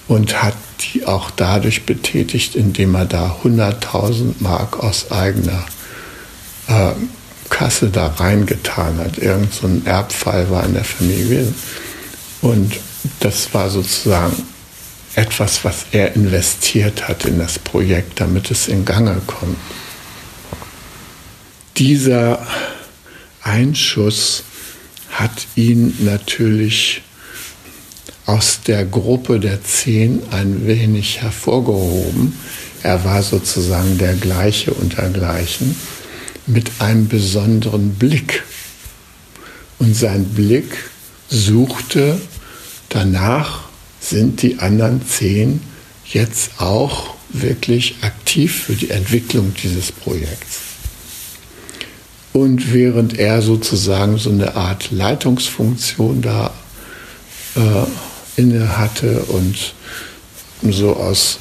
und 0.07 0.43
hat 0.43 0.55
die 0.81 1.05
auch 1.05 1.31
dadurch 1.31 1.85
betätigt, 1.85 2.55
indem 2.55 2.95
er 2.95 3.05
da 3.05 3.37
100.000 3.43 4.35
Mark 4.39 4.83
aus 4.83 5.11
eigener 5.11 5.65
äh, 6.67 6.91
Kasse 7.49 7.89
da 7.89 8.07
reingetan 8.07 8.97
hat. 8.97 9.17
Irgend 9.17 9.53
so 9.53 9.67
ein 9.67 9.85
Erbfall 9.85 10.49
war 10.49 10.65
in 10.65 10.73
der 10.73 10.83
Familie. 10.83 11.53
Und 12.41 12.73
das 13.19 13.53
war 13.53 13.69
sozusagen 13.69 14.35
etwas, 15.15 15.63
was 15.63 15.85
er 15.91 16.15
investiert 16.15 17.07
hat 17.07 17.25
in 17.25 17.39
das 17.39 17.57
Projekt, 17.57 18.19
damit 18.19 18.51
es 18.51 18.67
in 18.67 18.83
Gange 18.83 19.21
kommt. 19.25 19.57
Dieser 21.77 22.45
Einschuss 23.41 24.43
hat 25.19 25.47
ihn 25.55 25.93
natürlich 25.99 27.01
aus 28.25 28.61
der 28.65 28.85
Gruppe 28.85 29.39
der 29.39 29.63
Zehn 29.63 30.21
ein 30.31 30.67
wenig 30.67 31.21
hervorgehoben. 31.21 32.33
Er 32.83 33.03
war 33.05 33.23
sozusagen 33.23 33.97
der 33.97 34.13
gleiche 34.13 34.73
untergleichen 34.73 35.75
mit 36.47 36.71
einem 36.79 37.07
besonderen 37.07 37.95
Blick. 37.95 38.43
Und 39.79 39.95
sein 39.95 40.25
Blick 40.25 40.89
suchte 41.29 42.19
danach, 42.89 43.65
sind 43.99 44.41
die 44.41 44.59
anderen 44.59 45.07
zehn 45.07 45.61
jetzt 46.05 46.59
auch 46.59 47.15
wirklich 47.29 47.95
aktiv 48.01 48.63
für 48.65 48.73
die 48.73 48.91
Entwicklung 48.91 49.53
dieses 49.63 49.91
Projekts. 49.91 50.74
Und 52.35 52.73
während 52.73 53.17
er 53.17 53.41
sozusagen 53.41 54.17
so 54.17 54.29
eine 54.29 54.57
Art 54.57 54.91
Leitungsfunktion 54.91 56.21
da 56.21 56.53
äh, 57.55 57.85
inne 58.35 58.77
hatte 58.77 59.23
und 59.29 59.73
so 60.61 60.97
aus 60.97 61.39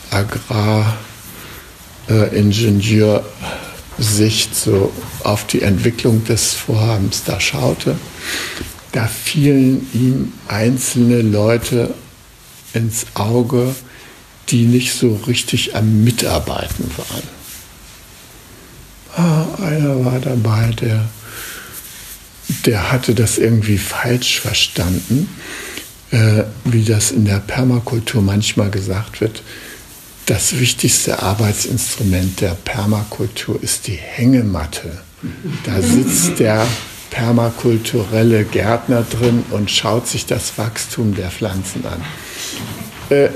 Agraringenieursicht 2.07 4.53
äh, 4.53 4.55
so 4.55 4.93
auf 5.25 5.45
die 5.49 5.63
Entwicklung 5.63 6.23
des 6.27 6.55
Vorhabens 6.55 7.25
da 7.25 7.41
schaute, 7.41 7.97
da 8.93 9.09
fielen 9.09 9.89
ihm 9.95 10.33
einzelne 10.47 11.23
Leute 11.23 11.93
ins 12.73 13.07
Auge, 13.15 13.75
die 14.49 14.67
nicht 14.67 14.95
so 14.95 15.19
richtig 15.27 15.75
am 15.75 16.05
Mitarbeiten 16.05 16.89
waren. 16.97 17.34
Ah, 19.17 19.47
einer 19.63 20.05
war 20.05 20.19
dabei, 20.19 20.71
der, 20.81 21.05
der 22.67 22.91
hatte 22.93 23.15
das 23.15 23.39
irgendwie 23.39 23.79
falsch 23.79 24.41
verstanden, 24.41 25.29
äh, 26.11 26.45
wie 26.65 26.85
das 26.85 27.13
in 27.13 27.25
der 27.25 27.39
Permakultur 27.39 28.23
manchmal 28.23 28.71
gesagt 28.71 29.21
wird. 29.21 29.43
Das 30.27 30.59
wichtigste 30.59 31.23
Arbeitsinstrument 31.23 32.41
der 32.41 32.57
Permakultur 32.65 33.63
ist 33.63 33.87
die 33.87 33.99
Hängematte. 34.01 34.99
Da 35.65 35.81
sitzt 35.81 36.39
der 36.41 36.67
permakulturelle 37.11 38.45
Gärtner 38.45 39.03
drin 39.09 39.45
und 39.51 39.71
schaut 39.71 40.09
sich 40.09 40.27
das 40.27 40.59
Wachstum 40.59 41.15
der 41.15 41.31
Pflanzen 41.31 41.85
an. 41.87 42.03
Äh, 43.11 43.29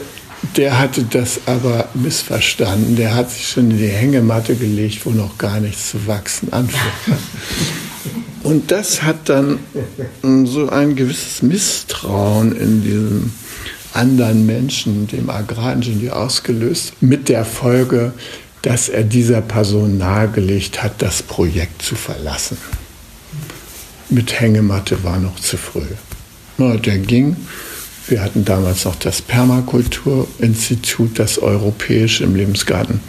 der 0.58 0.76
hatte 0.78 1.04
das 1.04 1.40
aber 1.46 1.88
missverstanden. 1.94 2.96
Der 2.96 3.14
hat 3.14 3.30
sich 3.30 3.48
schon 3.48 3.70
in 3.70 3.78
die 3.78 3.86
Hängematte 3.86 4.56
gelegt, 4.56 5.06
wo 5.06 5.10
noch 5.10 5.38
gar 5.38 5.60
nichts 5.60 5.90
zu 5.90 6.06
wachsen 6.08 6.52
anfängt. 6.52 6.82
Und 8.42 8.70
das 8.72 9.02
hat 9.02 9.28
dann 9.28 9.60
so 10.46 10.68
ein 10.68 10.96
gewisses 10.96 11.42
Misstrauen 11.42 12.56
in 12.56 12.82
diesem 12.82 13.32
anderen 13.92 14.46
Menschen, 14.46 15.06
dem 15.06 15.30
Agraringenieur, 15.30 16.16
ausgelöst, 16.16 16.92
mit 17.00 17.28
der 17.28 17.44
Folge, 17.44 18.12
dass 18.62 18.88
er 18.88 19.04
dieser 19.04 19.42
Person 19.42 19.96
nahegelegt 19.98 20.82
hat, 20.82 21.00
das 21.02 21.22
Projekt 21.22 21.82
zu 21.82 21.94
verlassen. 21.94 22.58
Mit 24.08 24.40
Hängematte 24.40 25.04
war 25.04 25.18
noch 25.18 25.38
zu 25.38 25.56
früh. 25.56 25.86
Na, 26.56 26.76
der 26.76 26.98
ging. 26.98 27.36
Wir 28.08 28.22
hatten 28.22 28.44
damals 28.44 28.86
noch 28.86 28.96
das 28.96 29.20
Permakulturinstitut, 29.20 31.18
das 31.18 31.38
europäische 31.38 32.24
im 32.24 32.34
Lebensgarten. 32.34 33.00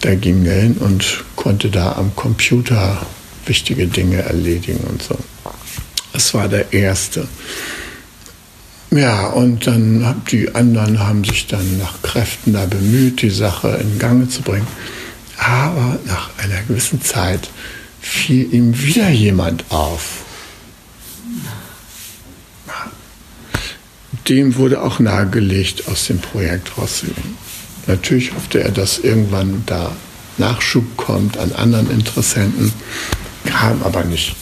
Da 0.00 0.14
ging 0.14 0.46
er 0.46 0.62
hin 0.62 0.76
und 0.78 1.24
konnte 1.36 1.68
da 1.68 1.92
am 1.92 2.16
Computer 2.16 3.04
wichtige 3.44 3.86
Dinge 3.86 4.22
erledigen 4.22 4.80
und 4.88 5.02
so. 5.02 5.18
Das 6.12 6.32
war 6.32 6.48
der 6.48 6.72
erste. 6.72 7.28
Ja, 8.90 9.26
und 9.26 9.66
dann 9.66 10.22
die 10.30 10.54
anderen 10.54 10.98
haben 11.00 11.24
sich 11.24 11.46
dann 11.46 11.78
nach 11.78 12.00
Kräften 12.02 12.54
da 12.54 12.64
bemüht, 12.64 13.20
die 13.20 13.30
Sache 13.30 13.78
in 13.82 13.98
Gang 13.98 14.30
zu 14.30 14.40
bringen. 14.40 14.66
Aber 15.36 15.98
nach 16.06 16.30
einer 16.38 16.62
gewissen 16.62 17.02
Zeit 17.02 17.50
fiel 18.00 18.52
ihm 18.54 18.80
wieder 18.82 19.10
jemand 19.10 19.64
auf. 19.70 20.25
Dem 24.28 24.56
wurde 24.56 24.82
auch 24.82 24.98
nahegelegt, 24.98 25.88
aus 25.88 26.06
dem 26.06 26.18
Projekt 26.18 26.76
rauszugehen. 26.78 27.36
Natürlich 27.86 28.34
hoffte 28.34 28.62
er, 28.62 28.72
dass 28.72 28.98
irgendwann 28.98 29.62
da 29.66 29.92
Nachschub 30.38 30.96
kommt 30.96 31.38
an 31.38 31.52
anderen 31.52 31.90
Interessenten, 31.90 32.72
kam 33.44 33.82
aber 33.82 34.04
nicht. 34.04 34.34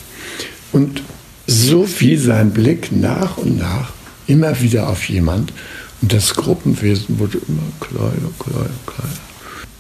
Und 0.73 1.03
so 1.47 1.85
fiel 1.87 2.19
sein 2.19 2.53
Blick 2.53 2.91
nach 2.91 3.37
und 3.37 3.59
nach 3.59 3.93
immer 4.27 4.61
wieder 4.61 4.89
auf 4.89 5.09
jemand 5.09 5.53
und 6.01 6.13
das 6.13 6.35
Gruppenwesen 6.35 7.19
wurde 7.19 7.39
immer 7.49 7.63
kleiner, 7.81 8.31
kleiner, 8.39 8.69
kleiner. 8.87 9.13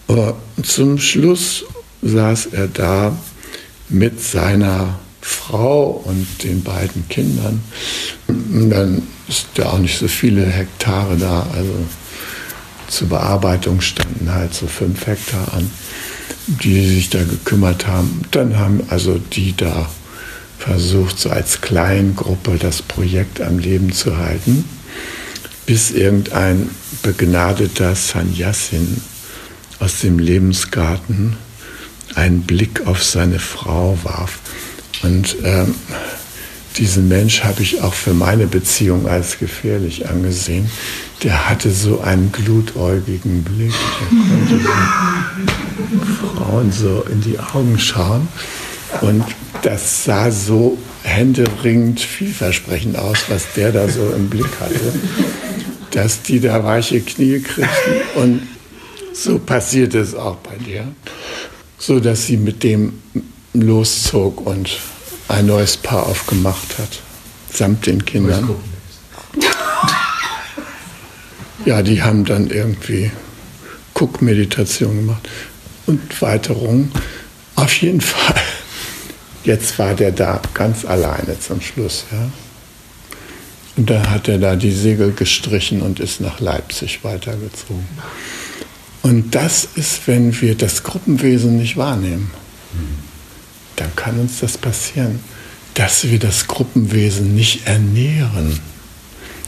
Aber 0.08 0.36
zum 0.62 0.98
Schluss 0.98 1.64
saß 2.02 2.46
er 2.52 2.68
da 2.68 3.16
mit 3.88 4.20
seiner 4.20 4.98
Frau 5.26 6.02
und 6.04 6.26
den 6.42 6.62
beiden 6.62 7.08
Kindern. 7.08 7.62
Dann 8.28 9.02
ist 9.26 9.46
ja 9.56 9.70
auch 9.70 9.78
nicht 9.78 9.98
so 9.98 10.06
viele 10.06 10.44
Hektare 10.44 11.16
da, 11.16 11.46
also 11.54 11.74
zur 12.88 13.08
Bearbeitung 13.08 13.80
standen 13.80 14.30
halt 14.30 14.52
so 14.52 14.66
fünf 14.66 15.06
Hektar 15.06 15.54
an, 15.54 15.70
die 16.46 16.86
sich 16.86 17.08
da 17.08 17.22
gekümmert 17.22 17.86
haben. 17.86 18.20
Dann 18.32 18.58
haben 18.58 18.82
also 18.90 19.18
die 19.18 19.56
da 19.56 19.88
versucht, 20.58 21.18
so 21.18 21.30
als 21.30 21.62
Kleingruppe 21.62 22.58
das 22.58 22.82
Projekt 22.82 23.40
am 23.40 23.58
Leben 23.58 23.92
zu 23.92 24.18
halten, 24.18 24.66
bis 25.64 25.90
irgendein 25.90 26.68
begnadeter 27.02 27.94
Sannyasin 27.94 29.00
aus 29.80 30.00
dem 30.00 30.18
Lebensgarten 30.18 31.38
einen 32.14 32.42
Blick 32.42 32.86
auf 32.86 33.02
seine 33.02 33.38
Frau 33.38 33.98
warf. 34.02 34.38
Und 35.02 35.36
ähm, 35.44 35.74
diesen 36.76 37.08
Mensch 37.08 37.44
habe 37.44 37.62
ich 37.62 37.82
auch 37.82 37.94
für 37.94 38.14
meine 38.14 38.46
Beziehung 38.46 39.06
als 39.06 39.38
gefährlich 39.38 40.08
angesehen. 40.08 40.68
Der 41.22 41.48
hatte 41.48 41.70
so 41.70 42.00
einen 42.00 42.32
glutäugigen 42.32 43.44
Blick. 43.44 43.72
Der 44.10 44.58
konnte 44.58 46.04
Frauen 46.36 46.72
so 46.72 47.04
in 47.10 47.20
die 47.20 47.38
Augen 47.38 47.78
schauen. 47.78 48.28
Und 49.00 49.24
das 49.62 50.04
sah 50.04 50.30
so 50.30 50.76
händeringend 51.02 52.00
vielversprechend 52.00 52.96
aus, 52.96 53.24
was 53.28 53.52
der 53.54 53.72
da 53.72 53.88
so 53.88 54.12
im 54.14 54.28
Blick 54.28 54.50
hatte, 54.60 54.92
dass 55.92 56.22
die 56.22 56.40
da 56.40 56.64
weiche 56.64 57.00
Knie 57.00 57.40
kriegten. 57.40 57.94
Und 58.16 58.42
so 59.12 59.38
passierte 59.38 60.00
es 60.00 60.14
auch 60.14 60.36
bei 60.36 60.56
dir. 60.56 60.88
So 61.78 62.00
dass 62.00 62.26
sie 62.26 62.36
mit 62.36 62.62
dem 62.62 62.94
loszog 63.54 64.46
und 64.46 64.78
ein 65.28 65.46
neues 65.46 65.76
Paar 65.76 66.06
aufgemacht 66.06 66.78
hat, 66.78 67.00
samt 67.50 67.86
den 67.86 68.04
Kindern. 68.04 68.50
Ja, 71.64 71.80
die 71.80 72.02
haben 72.02 72.26
dann 72.26 72.50
irgendwie 72.50 73.10
Guckmeditation 73.94 74.96
gemacht 74.96 75.26
und 75.86 76.20
Weiterung. 76.20 76.90
Auf 77.54 77.72
jeden 77.80 78.02
Fall 78.02 78.34
Jetzt 79.44 79.78
war 79.78 79.94
der 79.94 80.10
da 80.10 80.40
ganz 80.54 80.86
alleine 80.86 81.38
zum 81.38 81.60
Schluss. 81.60 82.06
Ja? 82.10 82.30
Und 83.76 83.90
dann 83.90 84.10
hat 84.10 84.26
er 84.26 84.38
da 84.38 84.56
die 84.56 84.72
Segel 84.72 85.12
gestrichen 85.12 85.82
und 85.82 86.00
ist 86.00 86.20
nach 86.20 86.40
Leipzig 86.40 87.04
weitergezogen. 87.04 87.86
Und 89.02 89.34
das 89.34 89.68
ist, 89.74 90.06
wenn 90.08 90.40
wir 90.40 90.54
das 90.54 90.82
Gruppenwesen 90.82 91.58
nicht 91.58 91.76
wahrnehmen, 91.76 92.30
dann 93.76 93.94
kann 93.96 94.18
uns 94.18 94.40
das 94.40 94.58
passieren, 94.58 95.20
dass 95.74 96.04
wir 96.04 96.18
das 96.18 96.46
Gruppenwesen 96.46 97.34
nicht 97.34 97.66
ernähren. 97.66 98.60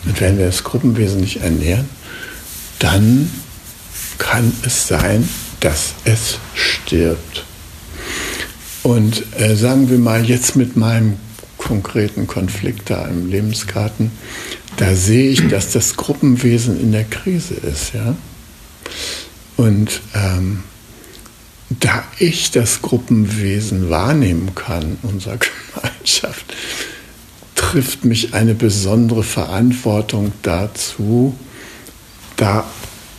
Und 0.05 0.21
wenn 0.21 0.39
wir 0.39 0.47
das 0.47 0.65
Gruppenwesen 0.65 1.21
nicht 1.21 1.39
ernähren, 1.39 1.89
dann 2.79 3.31
kann 4.19 4.53
es 4.65 4.89
sein, 4.89 5.29
dass 5.61 5.95
es 6.05 6.39
stirbt. 6.55 7.45
Und 8.83 9.25
äh, 9.39 9.57
sagen 9.57 9.91
wir 9.91 9.99
mal 9.99 10.25
jetzt 10.25 10.57
mit 10.57 10.77
meinem 10.77 11.17
konkreten 11.59 12.27
Konflikt 12.27 12.91
da 12.91 13.07
im 13.07 13.29
Lebensgarten, 13.29 14.13
da 14.77 14.95
sehe 14.95 15.31
ich, 15.31 15.49
dass 15.49 15.73
das 15.73 15.97
Gruppenwesen 15.97 16.81
in 16.81 16.93
der 16.93 17.05
Krise 17.05 17.55
ist. 17.55 17.95
Ja? 17.95 18.15
Und 19.57 20.01
ähm, 20.15 20.63
da 21.71 22.05
ich 22.19 22.51
das 22.51 22.83
Gruppenwesen 22.83 23.91
wahrnehmen 23.91 24.55
kann, 24.55 24.99
unserer 25.03 25.39
Gemeinschaft, 25.75 26.55
trifft 27.55 28.05
mich 28.05 28.35
eine 28.35 28.55
besondere 28.55 29.23
Verantwortung 29.23 30.33
dazu, 30.43 31.35
da 32.37 32.65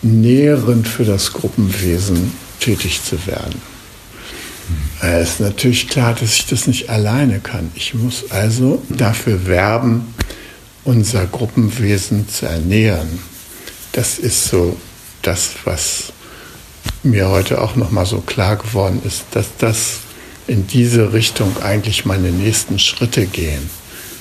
nährend 0.01 0.87
für 0.87 1.03
das 1.03 1.33
Gruppenwesen 1.33 2.31
tätig 2.59 3.01
zu 3.03 3.25
werden. 3.27 3.61
Es 5.01 5.31
ist 5.31 5.39
natürlich 5.39 5.87
klar, 5.87 6.13
dass 6.13 6.33
ich 6.33 6.45
das 6.47 6.67
nicht 6.67 6.89
alleine 6.89 7.39
kann. 7.39 7.71
Ich 7.75 7.93
muss 7.93 8.31
also 8.31 8.81
dafür 8.89 9.45
werben, 9.45 10.13
unser 10.83 11.25
Gruppenwesen 11.25 12.27
zu 12.27 12.45
ernähren. 12.45 13.19
Das 13.91 14.19
ist 14.19 14.45
so 14.45 14.77
das, 15.21 15.51
was 15.65 16.13
mir 17.09 17.29
heute 17.29 17.61
auch 17.61 17.75
noch 17.75 17.91
mal 17.91 18.05
so 18.05 18.21
klar 18.21 18.57
geworden 18.57 19.01
ist, 19.05 19.25
dass 19.31 19.47
das 19.57 19.99
in 20.47 20.67
diese 20.67 21.13
Richtung 21.13 21.57
eigentlich 21.61 22.05
meine 22.05 22.31
nächsten 22.31 22.79
Schritte 22.79 23.25
gehen. 23.25 23.69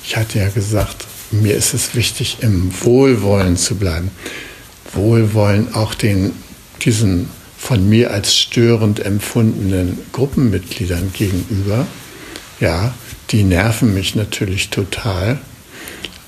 Ich 0.05 0.16
hatte 0.16 0.38
ja 0.38 0.49
gesagt, 0.49 1.05
mir 1.31 1.55
ist 1.55 1.75
es 1.75 1.94
wichtig, 1.94 2.38
im 2.40 2.72
Wohlwollen 2.83 3.57
zu 3.57 3.77
bleiben. 3.77 4.11
Wohlwollen 4.92 5.75
auch 5.75 5.94
den, 5.94 6.33
diesen 6.83 7.29
von 7.59 7.88
mir 7.88 8.12
als 8.12 8.37
störend 8.37 9.01
empfundenen 9.01 9.99
Gruppenmitgliedern 10.12 11.12
gegenüber, 11.12 11.87
ja, 12.61 12.94
die 13.31 13.42
nerven 13.42 13.92
mich 13.94 14.14
natürlich 14.14 14.70
total. 14.70 15.38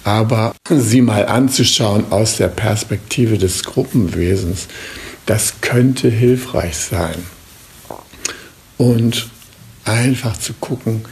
Aber 0.04 0.54
sie 0.68 1.00
mal 1.00 1.26
anzuschauen 1.26 2.06
aus 2.10 2.36
der 2.36 2.48
Perspektive 2.48 3.38
des 3.38 3.62
Gruppenwesens, 3.62 4.66
das 5.28 5.60
könnte 5.60 6.08
hilfreich 6.08 6.74
sein. 6.74 7.16
Und 8.78 9.28
einfach 9.84 10.38
zu 10.38 10.54
gucken, 10.54 11.04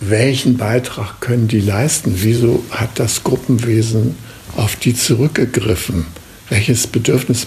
welchen 0.00 0.56
Beitrag 0.56 1.20
können 1.20 1.46
die 1.46 1.60
leisten? 1.60 2.14
Wieso 2.16 2.64
hat 2.70 2.98
das 2.98 3.24
Gruppenwesen 3.24 4.16
auf 4.56 4.76
die 4.76 4.94
zurückgegriffen? 4.94 6.06
Welches 6.48 6.86
Bedürfnis 6.86 7.46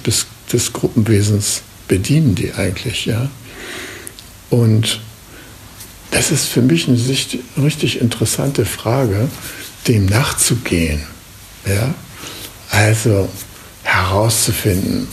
des 0.53 0.73
Gruppenwesens 0.73 1.63
bedienen 1.87 2.35
die 2.35 2.53
eigentlich, 2.53 3.07
ja? 3.07 3.31
Und 4.51 5.01
das 6.11 6.29
ist 6.29 6.45
für 6.45 6.61
mich 6.61 6.87
eine 6.87 6.99
richtig 7.65 7.99
interessante 7.99 8.65
Frage, 8.65 9.29
dem 9.87 10.05
nachzugehen, 10.05 11.01
ja? 11.65 11.95
Also 12.69 13.27
herauszufinden, 13.83 15.07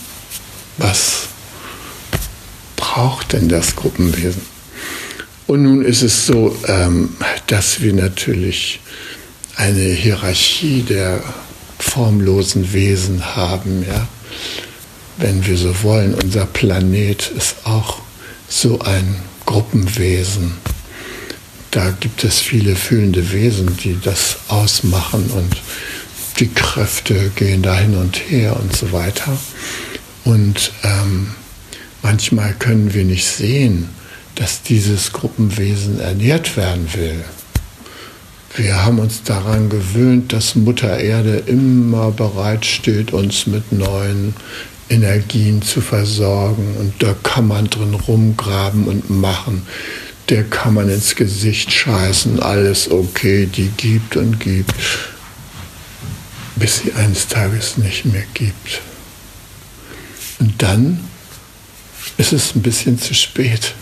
was 0.78 1.28
braucht 2.76 3.32
denn 3.32 3.48
das 3.48 3.76
Gruppenwesen? 3.76 4.42
Und 5.46 5.62
nun 5.62 5.84
ist 5.84 6.02
es 6.02 6.26
so, 6.26 6.56
ähm, 6.66 7.16
dass 7.46 7.80
wir 7.80 7.92
natürlich 7.92 8.80
eine 9.56 9.80
Hierarchie 9.80 10.82
der 10.82 11.22
formlosen 11.78 12.72
Wesen 12.72 13.36
haben, 13.36 13.84
ja 13.86 14.08
wenn 15.18 15.46
wir 15.46 15.56
so 15.56 15.82
wollen. 15.82 16.14
Unser 16.14 16.46
Planet 16.46 17.30
ist 17.36 17.56
auch 17.64 17.98
so 18.48 18.78
ein 18.80 19.16
Gruppenwesen. 19.46 20.54
Da 21.70 21.90
gibt 21.90 22.24
es 22.24 22.40
viele 22.40 22.76
fühlende 22.76 23.32
Wesen, 23.32 23.76
die 23.76 23.98
das 24.02 24.38
ausmachen 24.48 25.30
und 25.34 25.56
die 26.38 26.48
Kräfte 26.48 27.30
gehen 27.34 27.62
da 27.62 27.76
hin 27.76 27.96
und 27.96 28.16
her 28.30 28.58
und 28.58 28.74
so 28.74 28.92
weiter. 28.92 29.36
Und 30.28 30.72
ähm, 30.84 31.28
manchmal 32.02 32.52
können 32.52 32.92
wir 32.92 33.04
nicht 33.04 33.24
sehen, 33.24 33.88
dass 34.34 34.60
dieses 34.60 35.14
Gruppenwesen 35.14 36.00
ernährt 36.00 36.54
werden 36.54 36.86
will. 36.92 37.24
Wir 38.54 38.84
haben 38.84 38.98
uns 38.98 39.22
daran 39.22 39.70
gewöhnt, 39.70 40.34
dass 40.34 40.54
Mutter 40.54 40.98
Erde 40.98 41.42
immer 41.46 42.10
bereit 42.10 42.66
steht, 42.66 43.14
uns 43.14 43.46
mit 43.46 43.72
neuen 43.72 44.34
Energien 44.90 45.62
zu 45.62 45.80
versorgen. 45.80 46.76
Und 46.78 47.02
da 47.02 47.14
kann 47.22 47.48
man 47.48 47.70
drin 47.70 47.94
rumgraben 47.94 48.86
und 48.86 49.08
machen. 49.08 49.62
Der 50.28 50.44
kann 50.44 50.74
man 50.74 50.90
ins 50.90 51.16
Gesicht 51.16 51.72
scheißen, 51.72 52.38
alles 52.40 52.90
okay, 52.90 53.46
die 53.46 53.68
gibt 53.78 54.14
und 54.18 54.40
gibt, 54.40 54.74
bis 56.56 56.80
sie 56.80 56.92
eines 56.92 57.28
Tages 57.28 57.78
nicht 57.78 58.04
mehr 58.04 58.24
gibt. 58.34 58.82
Und 60.38 60.62
dann 60.62 61.00
ist 62.16 62.32
es 62.32 62.54
ein 62.54 62.62
bisschen 62.62 62.98
zu 62.98 63.14
spät, 63.14 63.74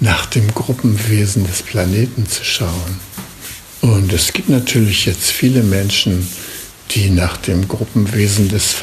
nach 0.00 0.26
dem 0.26 0.52
Gruppenwesen 0.54 1.46
des 1.46 1.62
Planeten 1.62 2.28
zu 2.28 2.44
schauen. 2.44 3.00
Und 3.80 4.12
es 4.12 4.32
gibt 4.32 4.48
natürlich 4.48 5.06
jetzt 5.06 5.30
viele 5.30 5.62
Menschen, 5.62 6.28
die 6.92 7.10
nach 7.10 7.36
dem 7.36 7.68
Gruppenwesen 7.68 8.48
des, 8.48 8.76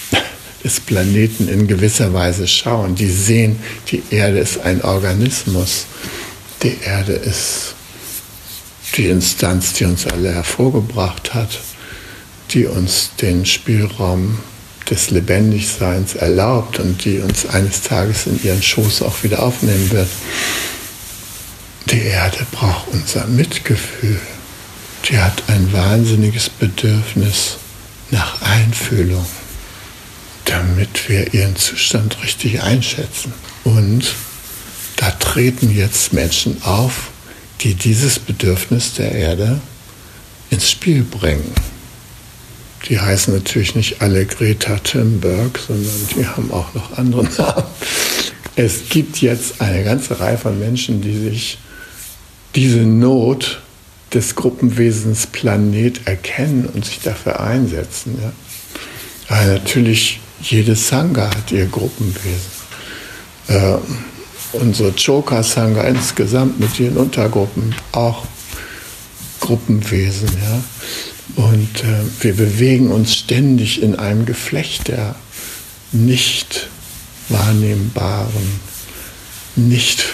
des 0.64 0.80
Planeten 0.80 1.48
in 1.48 1.66
gewisser 1.66 2.12
Weise 2.12 2.46
schauen. 2.46 2.94
Die 2.94 3.10
sehen, 3.10 3.58
die 3.90 4.02
Erde 4.10 4.38
ist 4.38 4.60
ein 4.60 4.82
Organismus. 4.82 5.86
Die 6.62 6.76
Erde 6.84 7.12
ist 7.12 7.74
die 8.96 9.06
Instanz, 9.06 9.72
die 9.72 9.84
uns 9.84 10.06
alle 10.06 10.32
hervorgebracht 10.32 11.34
hat, 11.34 11.60
die 12.50 12.66
uns 12.66 13.10
den 13.20 13.46
Spielraum 13.46 14.38
des 14.92 15.10
Lebendigseins 15.10 16.14
erlaubt 16.14 16.78
und 16.78 17.02
die 17.06 17.20
uns 17.20 17.46
eines 17.46 17.80
Tages 17.80 18.26
in 18.26 18.42
ihren 18.44 18.62
Schoß 18.62 19.00
auch 19.00 19.22
wieder 19.22 19.42
aufnehmen 19.42 19.90
wird. 19.90 20.08
Die 21.90 22.02
Erde 22.02 22.46
braucht 22.52 22.88
unser 22.88 23.26
Mitgefühl. 23.26 24.20
Die 25.08 25.18
hat 25.18 25.44
ein 25.48 25.72
wahnsinniges 25.72 26.50
Bedürfnis 26.50 27.56
nach 28.10 28.42
Einfühlung, 28.42 29.24
damit 30.44 31.08
wir 31.08 31.32
ihren 31.32 31.56
Zustand 31.56 32.22
richtig 32.22 32.62
einschätzen. 32.62 33.32
Und 33.64 34.14
da 34.96 35.10
treten 35.12 35.74
jetzt 35.74 36.12
Menschen 36.12 36.62
auf, 36.64 37.08
die 37.62 37.74
dieses 37.74 38.18
Bedürfnis 38.18 38.92
der 38.92 39.12
Erde 39.12 39.58
ins 40.50 40.70
Spiel 40.70 41.02
bringen. 41.02 41.54
Die 42.88 42.98
heißen 42.98 43.32
natürlich 43.32 43.74
nicht 43.74 44.02
alle 44.02 44.26
Greta 44.26 44.76
Thunberg, 44.78 45.58
sondern 45.58 46.08
die 46.16 46.26
haben 46.26 46.50
auch 46.50 46.74
noch 46.74 46.98
andere 46.98 47.24
Namen. 47.24 47.64
Es 48.56 48.88
gibt 48.88 49.22
jetzt 49.22 49.60
eine 49.60 49.84
ganze 49.84 50.20
Reihe 50.20 50.36
von 50.36 50.58
Menschen, 50.58 51.00
die 51.00 51.16
sich 51.16 51.58
diese 52.54 52.80
Not 52.80 53.62
des 54.12 54.34
Gruppenwesens 54.34 55.26
Planet 55.26 56.06
erkennen 56.06 56.66
und 56.66 56.84
sich 56.84 57.00
dafür 57.00 57.40
einsetzen. 57.40 58.18
Ja. 58.20 58.32
Aber 59.28 59.46
natürlich, 59.46 60.20
jede 60.42 60.76
Sangha 60.76 61.30
hat 61.30 61.50
ihr 61.50 61.66
Gruppenwesen. 61.66 62.52
Äh, 63.48 63.76
unsere 64.52 64.92
Choka-Sangha 64.92 65.82
insgesamt 65.82 66.60
mit 66.60 66.78
ihren 66.78 66.98
Untergruppen 66.98 67.74
auch 67.92 68.26
Gruppenwesen. 69.40 70.28
Ja. 70.28 70.62
Und 71.36 71.84
äh, 71.84 72.04
wir 72.20 72.34
bewegen 72.34 72.90
uns 72.90 73.14
ständig 73.14 73.82
in 73.82 73.96
einem 73.96 74.26
Geflecht 74.26 74.88
der 74.88 75.14
nicht 75.92 76.68
wahrnehmbaren, 77.28 78.60
nicht, 79.56 80.04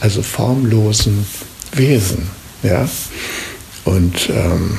also 0.00 0.22
formlosen 0.22 1.26
Wesen. 1.72 2.30
Ja? 2.62 2.88
Und 3.84 4.28
ähm, 4.30 4.78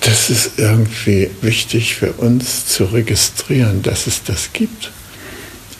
das 0.00 0.30
ist 0.30 0.58
irgendwie 0.58 1.30
wichtig 1.42 1.94
für 1.94 2.12
uns 2.12 2.66
zu 2.66 2.84
registrieren, 2.84 3.82
dass 3.82 4.06
es 4.06 4.24
das 4.24 4.52
gibt 4.52 4.90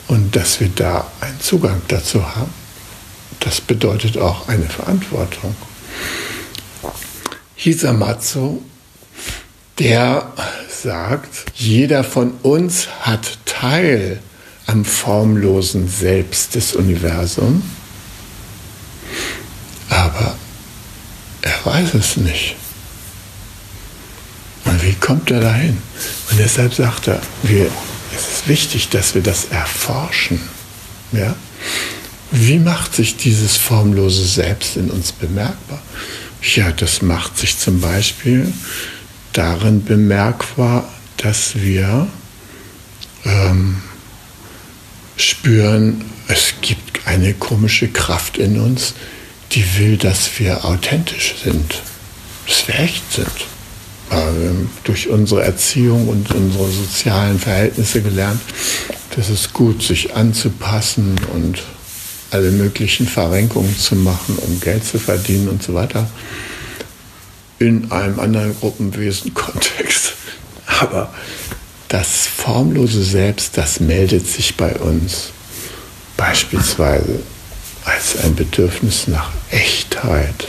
und 0.08 0.36
dass 0.36 0.60
wir 0.60 0.68
da 0.74 1.10
einen 1.20 1.40
Zugang 1.40 1.82
dazu 1.88 2.24
haben. 2.36 2.52
Das 3.40 3.60
bedeutet 3.60 4.18
auch 4.18 4.48
eine 4.48 4.66
Verantwortung. 4.66 5.56
Hisamatsu, 7.62 8.60
der 9.78 10.32
sagt, 10.68 11.52
jeder 11.54 12.04
von 12.04 12.32
uns 12.42 12.88
hat 13.00 13.38
Teil 13.44 14.20
am 14.66 14.84
formlosen 14.84 15.88
Selbst 15.88 16.54
des 16.54 16.74
Universums 16.74 17.62
aber 19.92 20.34
er 21.42 21.64
weiß 21.64 21.94
es 21.94 22.16
nicht. 22.16 22.56
Und 24.64 24.82
wie 24.82 24.94
kommt 24.94 25.30
er 25.30 25.40
dahin? 25.40 25.78
Und 26.30 26.38
deshalb 26.38 26.72
sagt 26.72 27.08
er, 27.08 27.20
wir, 27.42 27.70
es 28.14 28.38
ist 28.38 28.48
wichtig, 28.48 28.88
dass 28.88 29.14
wir 29.14 29.22
das 29.22 29.46
erforschen. 29.46 30.40
Ja? 31.12 31.34
Wie 32.30 32.58
macht 32.58 32.94
sich 32.94 33.16
dieses 33.16 33.56
formlose 33.56 34.24
Selbst 34.24 34.76
in 34.76 34.90
uns 34.90 35.12
bemerkbar? 35.12 35.82
Ja, 36.42 36.72
das 36.72 37.02
macht 37.02 37.38
sich 37.38 37.58
zum 37.58 37.80
Beispiel 37.80 38.52
darin 39.32 39.84
bemerkbar, 39.84 40.88
dass 41.16 41.54
wir 41.54 42.08
ähm, 43.24 43.80
spüren, 45.16 46.04
es 46.26 46.54
gibt 46.60 47.06
eine 47.06 47.34
komische 47.34 47.88
Kraft 47.88 48.38
in 48.38 48.58
uns, 48.58 48.94
die 49.52 49.64
will, 49.78 49.96
dass 49.96 50.38
wir 50.38 50.64
authentisch 50.64 51.34
sind, 51.44 51.80
dass 52.46 52.66
wir 52.66 52.80
echt 52.80 53.12
sind. 53.12 53.28
Durch 54.84 55.08
unsere 55.08 55.42
Erziehung 55.42 56.08
und 56.08 56.30
unsere 56.32 56.70
sozialen 56.70 57.38
Verhältnisse 57.38 58.02
gelernt, 58.02 58.42
dass 59.16 59.30
es 59.30 59.54
gut, 59.54 59.82
sich 59.82 60.14
anzupassen 60.14 61.18
und 61.32 61.62
alle 62.32 62.50
möglichen 62.50 63.06
Verrenkungen 63.06 63.78
zu 63.78 63.94
machen, 63.94 64.38
um 64.38 64.60
Geld 64.60 64.84
zu 64.84 64.98
verdienen 64.98 65.48
und 65.48 65.62
so 65.62 65.74
weiter. 65.74 66.08
In 67.58 67.92
einem 67.92 68.18
anderen 68.18 68.56
Gruppenwesen-Kontext. 68.58 70.14
Aber 70.80 71.12
das 71.88 72.26
formlose 72.26 73.04
Selbst, 73.04 73.58
das 73.58 73.80
meldet 73.80 74.26
sich 74.26 74.56
bei 74.56 74.74
uns. 74.76 75.30
Beispielsweise 76.16 77.20
als 77.84 78.16
ein 78.24 78.34
Bedürfnis 78.34 79.08
nach 79.08 79.30
Echtheit. 79.50 80.48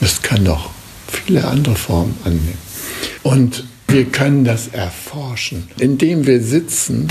Es 0.00 0.22
kann 0.22 0.42
noch 0.42 0.70
viele 1.08 1.44
andere 1.44 1.74
Formen 1.74 2.16
annehmen. 2.24 2.58
Und 3.22 3.64
wir 3.88 4.04
können 4.06 4.44
das 4.44 4.68
erforschen. 4.68 5.68
Indem 5.78 6.26
wir 6.26 6.42
sitzen, 6.42 7.08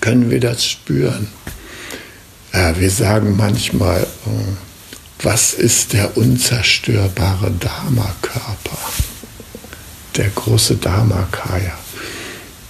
können 0.00 0.30
wir 0.30 0.40
das 0.40 0.66
spüren. 0.66 1.28
Äh, 2.54 2.72
wir 2.78 2.90
sagen 2.90 3.36
manchmal, 3.36 4.02
äh, 4.02 5.22
was 5.22 5.52
ist 5.52 5.92
der 5.92 6.16
unzerstörbare 6.16 7.50
Dharma-Körper? 7.50 8.78
Der 10.16 10.30
große 10.30 10.76
Dharmakaya. 10.76 11.72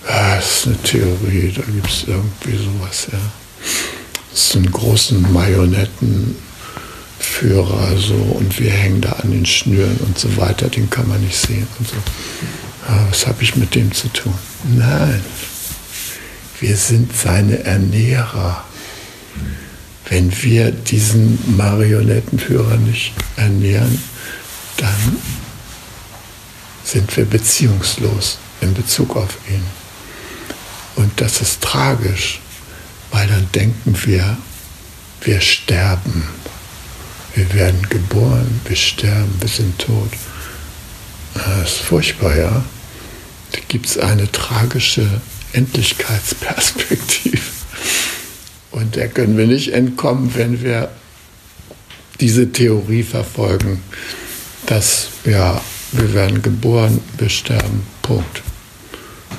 Das 0.06 0.58
ist 0.58 0.66
eine 0.66 0.82
Theorie, 0.82 1.52
da 1.54 1.62
gibt 1.62 1.88
es 1.88 2.04
irgendwie 2.06 2.56
sowas. 2.56 3.06
Ja 3.12 3.18
so 4.34 4.58
einen 4.58 4.70
großen 4.70 5.32
Marionettenführer 5.32 7.96
so 7.96 8.14
und 8.14 8.58
wir 8.58 8.70
hängen 8.70 9.00
da 9.00 9.12
an 9.12 9.30
den 9.30 9.46
Schnüren 9.46 9.96
und 9.98 10.18
so 10.18 10.36
weiter, 10.36 10.68
den 10.68 10.90
kann 10.90 11.08
man 11.08 11.20
nicht 11.20 11.36
sehen 11.36 11.68
und 11.78 11.88
so. 11.88 11.94
Ja, 12.88 13.06
was 13.08 13.26
habe 13.26 13.42
ich 13.42 13.56
mit 13.56 13.74
dem 13.74 13.92
zu 13.92 14.08
tun? 14.08 14.34
Nein, 14.76 15.22
wir 16.60 16.76
sind 16.76 17.16
seine 17.16 17.64
Ernährer. 17.64 18.64
Wenn 20.08 20.30
wir 20.42 20.70
diesen 20.70 21.56
Marionettenführer 21.56 22.76
nicht 22.76 23.12
ernähren, 23.36 24.02
dann 24.76 25.16
sind 26.84 27.16
wir 27.16 27.24
beziehungslos 27.24 28.38
in 28.60 28.74
Bezug 28.74 29.16
auf 29.16 29.38
ihn. 29.48 29.62
Und 30.96 31.20
das 31.20 31.40
ist 31.40 31.62
tragisch 31.62 32.40
weil 33.14 33.28
dann 33.28 33.48
denken 33.54 33.96
wir, 34.04 34.36
wir 35.20 35.40
sterben. 35.40 36.28
Wir 37.36 37.54
werden 37.54 37.88
geboren, 37.88 38.60
wir 38.64 38.74
sterben, 38.74 39.32
wir 39.40 39.48
sind 39.48 39.78
tot. 39.78 40.10
Das 41.34 41.74
ist 41.74 41.80
furchtbar, 41.80 42.36
ja. 42.36 42.64
Da 43.52 43.58
gibt 43.68 43.86
es 43.86 43.98
eine 43.98 44.30
tragische 44.32 45.22
Endlichkeitsperspektive. 45.52 47.38
Und 48.74 48.96
der 48.96 49.08
können 49.08 49.38
wir 49.38 49.46
nicht 49.46 49.72
entkommen, 49.72 50.34
wenn 50.34 50.60
wir 50.60 50.90
diese 52.18 52.50
Theorie 52.50 53.04
verfolgen, 53.04 53.80
dass 54.66 55.10
ja, 55.24 55.60
wir 55.92 56.12
werden 56.12 56.42
geboren, 56.42 57.00
wir 57.16 57.28
sterben, 57.28 57.86
Punkt. 58.02 58.42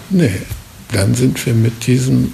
Nee, 0.09 0.41
dann 0.93 1.15
sind 1.15 1.45
wir 1.45 1.53
mit 1.53 1.85
diesem 1.85 2.31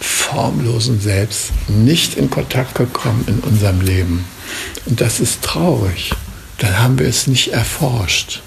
formlosen 0.00 1.02
Selbst 1.02 1.50
nicht 1.68 2.16
in 2.16 2.30
Kontakt 2.30 2.74
gekommen 2.74 3.24
in 3.26 3.40
unserem 3.40 3.82
Leben. 3.82 4.24
Und 4.86 5.02
das 5.02 5.20
ist 5.20 5.42
traurig. 5.42 6.12
Dann 6.56 6.78
haben 6.78 6.98
wir 6.98 7.06
es 7.06 7.26
nicht 7.26 7.48
erforscht. 7.48 8.40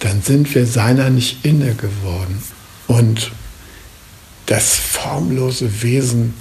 Dann 0.00 0.20
sind 0.20 0.54
wir 0.54 0.66
seiner 0.66 1.08
nicht 1.08 1.46
inne 1.46 1.74
geworden. 1.74 2.42
Und 2.88 3.32
das 4.46 4.76
formlose 4.76 5.82
Wesen, 5.82 6.34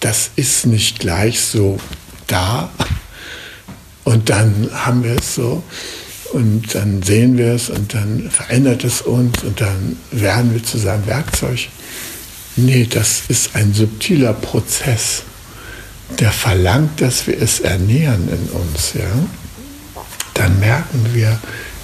das 0.00 0.30
ist 0.36 0.66
nicht 0.66 1.00
gleich 1.00 1.40
so 1.40 1.78
da. 2.26 2.70
Und 4.04 4.30
dann 4.30 4.68
haben 4.72 5.02
wir 5.02 5.16
es 5.16 5.34
so 5.34 5.62
und 6.32 6.74
dann 6.74 7.02
sehen 7.02 7.38
wir 7.38 7.52
es 7.52 7.70
und 7.70 7.94
dann 7.94 8.30
verändert 8.30 8.84
es 8.84 9.00
uns 9.00 9.42
und 9.42 9.60
dann 9.60 9.96
werden 10.10 10.52
wir 10.54 10.62
zu 10.62 10.78
seinem 10.78 11.06
Werkzeug. 11.06 11.68
Nee, 12.56 12.86
das 12.88 13.22
ist 13.28 13.54
ein 13.54 13.74
subtiler 13.74 14.32
Prozess, 14.32 15.22
der 16.18 16.32
verlangt, 16.32 17.00
dass 17.00 17.26
wir 17.26 17.40
es 17.40 17.60
ernähren 17.60 18.28
in 18.28 18.48
uns. 18.60 18.94
Ja? 18.94 20.02
Dann 20.34 20.58
merken 20.60 21.06
wir, 21.12 21.38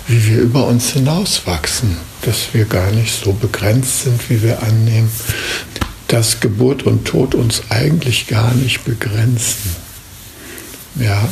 wie 0.08 0.26
wir 0.26 0.38
über 0.38 0.66
uns 0.66 0.90
hinauswachsen, 0.90 1.96
dass 2.22 2.52
wir 2.52 2.64
gar 2.64 2.90
nicht 2.90 3.12
so 3.24 3.32
begrenzt 3.32 4.04
sind, 4.04 4.30
wie 4.30 4.42
wir 4.42 4.62
annehmen, 4.62 5.10
dass 6.08 6.40
Geburt 6.40 6.82
und 6.82 7.04
Tod 7.06 7.34
uns 7.34 7.62
eigentlich 7.70 8.26
gar 8.26 8.54
nicht 8.54 8.84
begrenzen. 8.84 9.76
Ja, 10.96 11.28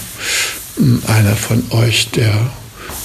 einer 1.06 1.36
von 1.36 1.62
euch, 1.70 2.10
der 2.10 2.50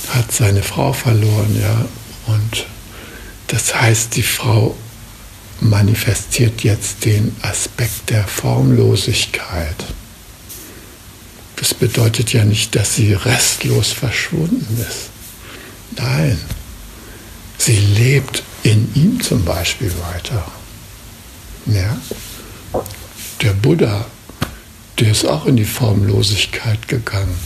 hat 0.09 0.31
seine 0.31 0.63
Frau 0.63 0.93
verloren, 0.93 1.59
ja, 1.61 1.85
und 2.27 2.65
das 3.47 3.75
heißt, 3.75 4.15
die 4.15 4.23
Frau 4.23 4.75
manifestiert 5.59 6.63
jetzt 6.63 7.05
den 7.05 7.35
Aspekt 7.41 8.09
der 8.09 8.25
Formlosigkeit. 8.25 9.85
Das 11.55 11.73
bedeutet 11.73 12.33
ja 12.33 12.43
nicht, 12.43 12.75
dass 12.75 12.95
sie 12.95 13.13
restlos 13.13 13.91
verschwunden 13.91 14.85
ist. 14.89 15.14
Nein, 15.97 16.39
sie 17.57 17.77
lebt 17.77 18.43
in 18.63 18.89
ihm 18.95 19.21
zum 19.21 19.45
Beispiel 19.45 19.91
weiter. 20.11 20.45
Ja? 21.65 21.97
Der 23.41 23.53
Buddha, 23.53 24.05
der 24.99 25.11
ist 25.11 25.25
auch 25.25 25.45
in 25.45 25.55
die 25.55 25.65
Formlosigkeit 25.65 26.87
gegangen. 26.87 27.37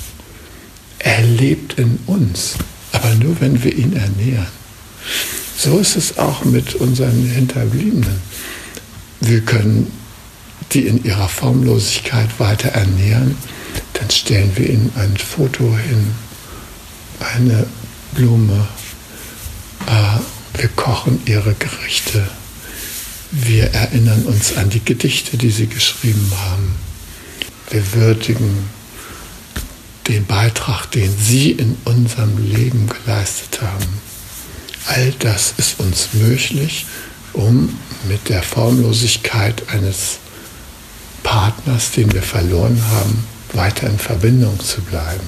Er 0.99 1.21
lebt 1.23 1.79
in 1.79 1.99
uns, 2.05 2.55
aber 2.91 3.13
nur 3.15 3.39
wenn 3.41 3.63
wir 3.63 3.73
ihn 3.73 3.93
ernähren. 3.93 4.47
So 5.57 5.79
ist 5.79 5.95
es 5.95 6.17
auch 6.17 6.45
mit 6.45 6.75
unseren 6.75 7.25
Hinterbliebenen. 7.25 8.21
Wir 9.19 9.41
können 9.41 9.91
die 10.71 10.87
in 10.87 11.03
ihrer 11.03 11.27
Formlosigkeit 11.27 12.39
weiter 12.39 12.69
ernähren, 12.69 13.35
dann 13.93 14.09
stellen 14.09 14.51
wir 14.55 14.69
ihnen 14.69 14.91
ein 14.95 15.17
Foto 15.17 15.75
hin, 15.77 16.11
eine 17.35 17.65
Blume, 18.13 18.67
äh, 19.87 20.59
wir 20.59 20.69
kochen 20.69 21.21
ihre 21.25 21.53
Gerichte, 21.53 22.27
wir 23.31 23.65
erinnern 23.73 24.23
uns 24.23 24.57
an 24.57 24.69
die 24.69 24.83
Gedichte, 24.83 25.37
die 25.37 25.51
sie 25.51 25.67
geschrieben 25.67 26.31
haben, 26.35 26.75
wir 27.69 27.93
würdigen 27.93 28.69
den 30.07 30.25
Beitrag, 30.25 30.89
den 30.91 31.15
sie 31.17 31.51
in 31.51 31.77
unserem 31.85 32.37
Leben 32.51 32.87
geleistet 32.87 33.61
haben. 33.61 34.01
All 34.87 35.11
das 35.19 35.53
ist 35.57 35.79
uns 35.79 36.09
möglich, 36.13 36.87
um 37.33 37.77
mit 38.07 38.27
der 38.27 38.41
Formlosigkeit 38.41 39.69
eines 39.69 40.17
Partners, 41.21 41.91
den 41.91 42.11
wir 42.11 42.23
verloren 42.23 42.81
haben, 42.89 43.23
weiter 43.53 43.87
in 43.87 43.99
Verbindung 43.99 44.59
zu 44.59 44.81
bleiben. 44.81 45.27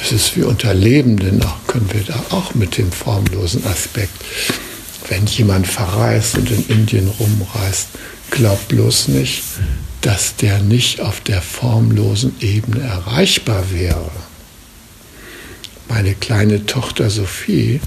Es 0.00 0.12
ist 0.12 0.36
wie 0.36 0.42
unter 0.42 0.74
Lebenden, 0.74 1.42
auch 1.42 1.66
können 1.66 1.92
wir 1.92 2.02
da 2.02 2.22
auch 2.30 2.54
mit 2.54 2.78
dem 2.78 2.92
formlosen 2.92 3.66
Aspekt. 3.66 4.12
Wenn 5.08 5.26
jemand 5.26 5.66
verreist 5.66 6.36
und 6.36 6.50
in 6.50 6.66
Indien 6.68 7.08
rumreist, 7.08 7.88
glaubt 8.30 8.68
bloß 8.68 9.08
nicht, 9.08 9.42
dass 10.00 10.36
der 10.36 10.60
nicht 10.60 11.00
auf 11.00 11.20
der 11.20 11.42
formlosen 11.42 12.34
Ebene 12.40 12.80
erreichbar 12.80 13.64
wäre. 13.72 14.10
Meine 15.88 16.14
kleine 16.14 16.66
Tochter 16.66 17.10
Sophie 17.10 17.80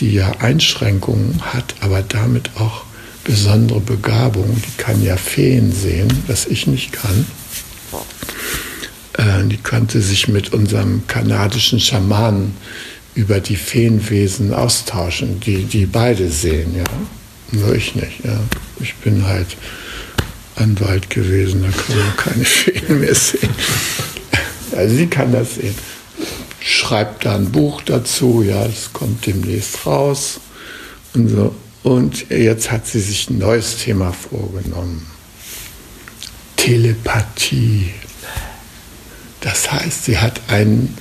die 0.00 0.12
ja 0.12 0.32
Einschränkungen 0.40 1.40
hat, 1.42 1.74
aber 1.80 2.02
damit 2.02 2.50
auch 2.56 2.84
besondere 3.24 3.80
Begabung. 3.80 4.60
Die 4.64 4.82
kann 4.82 5.02
ja 5.02 5.16
Feen 5.16 5.72
sehen, 5.72 6.08
was 6.26 6.46
ich 6.46 6.66
nicht 6.66 6.92
kann. 6.92 7.26
Äh, 9.20 9.46
die 9.48 9.56
könnte 9.56 10.00
sich 10.00 10.28
mit 10.28 10.52
unserem 10.52 11.06
kanadischen 11.06 11.80
Schamanen 11.80 12.56
über 13.14 13.40
die 13.40 13.56
Feenwesen 13.56 14.54
austauschen, 14.54 15.40
die, 15.40 15.64
die 15.64 15.86
beide 15.86 16.30
sehen, 16.30 16.74
ja. 16.76 16.84
Nur 17.52 17.74
ich 17.74 17.94
nicht, 17.94 18.24
ja. 18.24 18.40
Ich 18.80 18.94
bin 18.96 19.26
halt 19.26 19.56
Anwalt 20.56 21.10
gewesen, 21.10 21.62
da 21.62 21.68
kann 21.70 21.98
man 21.98 22.16
keine 22.16 22.44
Feen 22.44 23.00
mehr 23.00 23.14
sehen. 23.14 23.50
Also 24.76 24.96
sie 24.96 25.06
kann 25.06 25.32
das 25.32 25.56
sehen 25.56 25.74
schreibt 26.60 27.24
da 27.24 27.36
ein 27.36 27.50
Buch 27.50 27.82
dazu, 27.82 28.42
ja, 28.42 28.66
es 28.66 28.92
kommt 28.92 29.26
demnächst 29.26 29.86
raus 29.86 30.40
und 31.14 31.28
so. 31.28 31.54
Und 31.82 32.28
jetzt 32.30 32.70
hat 32.70 32.86
sie 32.86 33.00
sich 33.00 33.30
ein 33.30 33.38
neues 33.38 33.78
Thema 33.78 34.12
vorgenommen. 34.12 35.06
Telepathie. 36.56 37.90
Das 39.40 39.72
heißt, 39.72 40.04
sie 40.04 40.18
hat 40.18 40.40
ein, 40.48 40.96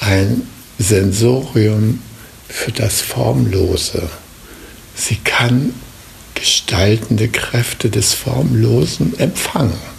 ein 0.00 0.42
Sensorium 0.78 2.00
für 2.48 2.72
das 2.72 3.00
Formlose. 3.00 4.08
Sie 4.94 5.16
kann 5.16 5.72
gestaltende 6.34 7.28
Kräfte 7.28 7.90
des 7.90 8.14
Formlosen 8.14 9.18
empfangen. 9.18 9.96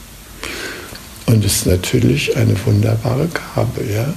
Und 1.26 1.44
ist 1.44 1.66
natürlich 1.66 2.38
eine 2.38 2.56
wunderbare 2.66 3.28
Gabe, 3.28 3.84
ja. 3.92 4.14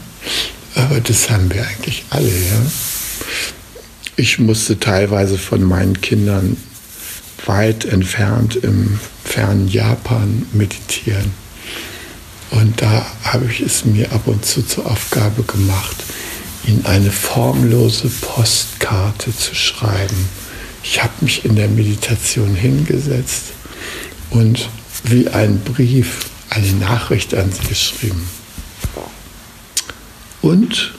Aber 0.76 1.00
das 1.00 1.28
haben 1.28 1.52
wir 1.52 1.66
eigentlich 1.66 2.04
alle, 2.10 2.28
ja. 2.28 2.62
Ich 4.16 4.38
musste 4.38 4.78
teilweise 4.78 5.38
von 5.38 5.62
meinen 5.62 6.00
Kindern 6.00 6.56
weit 7.46 7.84
entfernt 7.86 8.56
im 8.56 9.00
fernen 9.24 9.66
Japan 9.66 10.46
meditieren. 10.52 11.32
Und 12.50 12.82
da 12.82 13.06
habe 13.22 13.46
ich 13.46 13.60
es 13.60 13.84
mir 13.84 14.10
ab 14.12 14.26
und 14.26 14.44
zu 14.44 14.62
zur 14.62 14.86
Aufgabe 14.86 15.42
gemacht, 15.44 15.96
ihnen 16.66 16.84
eine 16.84 17.10
formlose 17.10 18.08
Postkarte 18.08 19.34
zu 19.36 19.54
schreiben. 19.54 20.28
Ich 20.82 21.02
habe 21.02 21.12
mich 21.20 21.44
in 21.44 21.56
der 21.56 21.68
Meditation 21.68 22.54
hingesetzt 22.54 23.52
und 24.30 24.68
wie 25.04 25.28
ein 25.28 25.60
Brief 25.60 26.26
eine 26.50 26.72
Nachricht 26.72 27.34
an 27.34 27.52
sie 27.52 27.68
geschrieben. 27.68 28.28
Und 30.42 30.94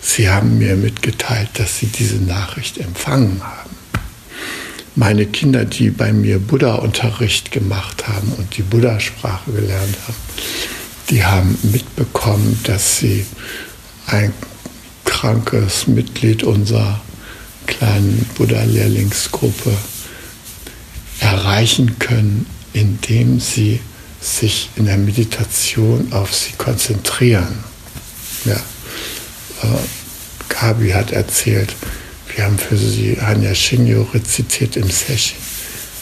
sie 0.00 0.30
haben 0.30 0.58
mir 0.58 0.76
mitgeteilt, 0.76 1.50
dass 1.54 1.78
sie 1.78 1.86
diese 1.86 2.16
Nachricht 2.16 2.78
empfangen 2.78 3.42
haben. 3.42 3.70
Meine 4.94 5.26
Kinder, 5.26 5.64
die 5.64 5.90
bei 5.90 6.12
mir 6.12 6.38
Buddha-Unterricht 6.38 7.52
gemacht 7.52 8.08
haben 8.08 8.32
und 8.36 8.56
die 8.56 8.62
Buddha-Sprache 8.62 9.52
gelernt 9.52 9.96
haben, 10.06 10.16
die 11.10 11.24
haben 11.24 11.58
mitbekommen, 11.62 12.58
dass 12.64 12.98
sie 12.98 13.24
ein 14.06 14.32
krankes 15.04 15.86
Mitglied 15.86 16.42
unserer 16.42 17.00
kleinen 17.66 18.26
Buddha-Lehrlingsgruppe 18.36 19.76
erreichen 21.20 21.98
können, 21.98 22.46
indem 22.72 23.40
sie 23.40 23.80
sich 24.20 24.70
in 24.76 24.86
der 24.86 24.98
Meditation 24.98 26.12
auf 26.12 26.34
sie 26.34 26.52
konzentrieren. 26.52 27.64
Ja. 28.44 28.56
Äh, 29.62 29.78
Gabi 30.48 30.90
hat 30.90 31.12
erzählt, 31.12 31.74
wir 32.34 32.44
haben 32.44 32.58
für 32.58 32.76
sie 32.76 33.18
Hanya 33.20 33.54
Shinyo 33.54 34.02
rezitiert 34.14 34.76
im 34.76 34.90
Session, 34.90 35.38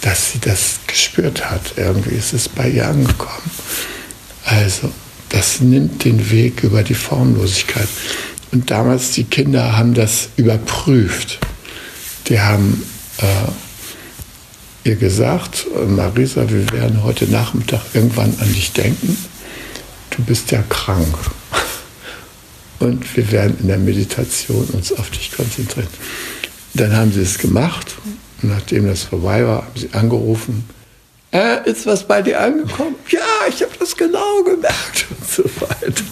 dass 0.03 0.33
sie 0.33 0.39
das 0.39 0.81
gespürt 0.87 1.51
hat. 1.51 1.75
Irgendwie 1.77 2.15
ist 2.15 2.33
es 2.33 2.49
bei 2.49 2.69
ihr 2.69 2.89
angekommen. 2.89 3.51
Also, 4.47 4.91
das 5.29 5.61
nimmt 5.61 6.05
den 6.05 6.31
Weg 6.31 6.63
über 6.63 6.85
die 6.85 6.95
Formlosigkeit. 6.95 7.89
Und 8.53 8.71
damals, 8.71 9.11
die 9.11 9.25
Kinder 9.25 9.77
haben 9.77 9.93
das 9.93 10.29
überprüft. 10.37 11.41
Die 12.29 12.41
haben 12.41 12.83
äh, 13.19 14.89
ihr 14.89 14.95
gesagt, 14.95 15.67
Marisa, 15.89 16.49
wir 16.49 16.71
werden 16.73 17.03
heute 17.03 17.27
Nachmittag 17.27 17.83
irgendwann 17.93 18.35
an 18.39 18.53
dich 18.53 18.73
denken. 18.73 19.17
Du 20.11 20.23
bist 20.23 20.53
ja 20.53 20.63
krank. 20.63 21.15
und 22.79 23.17
wir 23.17 23.33
werden 23.33 23.57
in 23.61 23.67
der 23.67 23.79
Meditation 23.79 24.65
uns 24.67 24.93
auf 24.93 25.11
dich 25.11 25.33
konzentrieren. 25.33 25.89
Dann 26.75 26.97
haben 26.97 27.13
sie 27.13 27.23
es 27.23 27.39
gemacht. 27.39 27.97
Nachdem 28.43 28.87
das 28.87 29.03
vorbei 29.03 29.45
war, 29.45 29.63
haben 29.63 29.81
sie 29.81 29.89
angerufen. 29.93 30.65
Äh, 31.37 31.71
ist 31.71 31.85
was 31.85 32.05
bei 32.05 32.23
dir 32.23 32.41
angekommen? 32.41 32.95
Ja, 33.11 33.21
ich 33.47 33.61
habe 33.61 33.73
das 33.79 33.95
genau 33.95 34.43
gemerkt 34.43 35.07
und 35.11 35.29
so 35.29 35.45
weiter. 35.61 36.03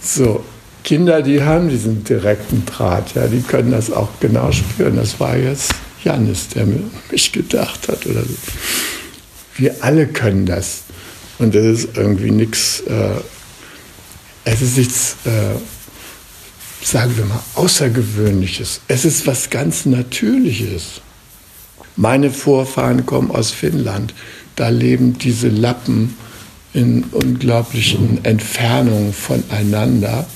So, 0.00 0.44
Kinder, 0.84 1.22
die 1.22 1.42
haben 1.42 1.68
diesen 1.68 2.04
direkten 2.04 2.64
Draht, 2.64 3.16
ja, 3.16 3.26
die 3.26 3.42
können 3.42 3.72
das 3.72 3.90
auch 3.90 4.10
genau 4.20 4.52
spüren. 4.52 4.94
Das 4.94 5.18
war 5.18 5.36
jetzt 5.36 5.72
Janis, 6.04 6.48
der 6.48 6.66
mich 7.10 7.32
gedacht 7.32 7.88
hat 7.88 8.06
oder 8.06 8.22
so. 8.22 8.36
Wir 9.56 9.74
alle 9.80 10.06
können 10.06 10.46
das. 10.46 10.82
Und 11.40 11.56
das 11.56 11.64
ist 11.64 11.96
irgendwie 11.96 12.30
nichts, 12.30 12.80
äh, 12.86 13.20
es 14.44 14.62
ist 14.62 14.76
nichts, 14.76 15.16
äh, 15.24 16.84
sagen 16.84 17.16
wir 17.16 17.24
mal, 17.24 17.42
Außergewöhnliches. 17.56 18.82
Es 18.86 19.04
ist 19.04 19.26
was 19.26 19.50
ganz 19.50 19.84
Natürliches. 19.84 21.00
Meine 21.96 22.30
Vorfahren 22.30 23.06
kommen 23.06 23.30
aus 23.30 23.50
Finnland. 23.50 24.14
Da 24.56 24.68
leben 24.68 25.18
diese 25.18 25.48
Lappen 25.48 26.16
in 26.74 27.04
unglaublichen 27.04 28.24
Entfernungen 28.24 29.12
voneinander 29.12 30.26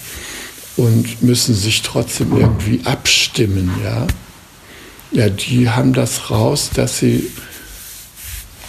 und 0.77 1.23
müssen 1.23 1.55
sich 1.55 1.83
trotzdem 1.83 2.37
irgendwie 2.37 2.81
abstimmen, 2.85 3.71
ja. 3.83 4.07
Ja, 5.13 5.31
die 5.31 5.71
haben 5.71 5.93
das 5.93 6.31
raus, 6.31 6.71
dass 6.75 6.99
sie 6.99 7.31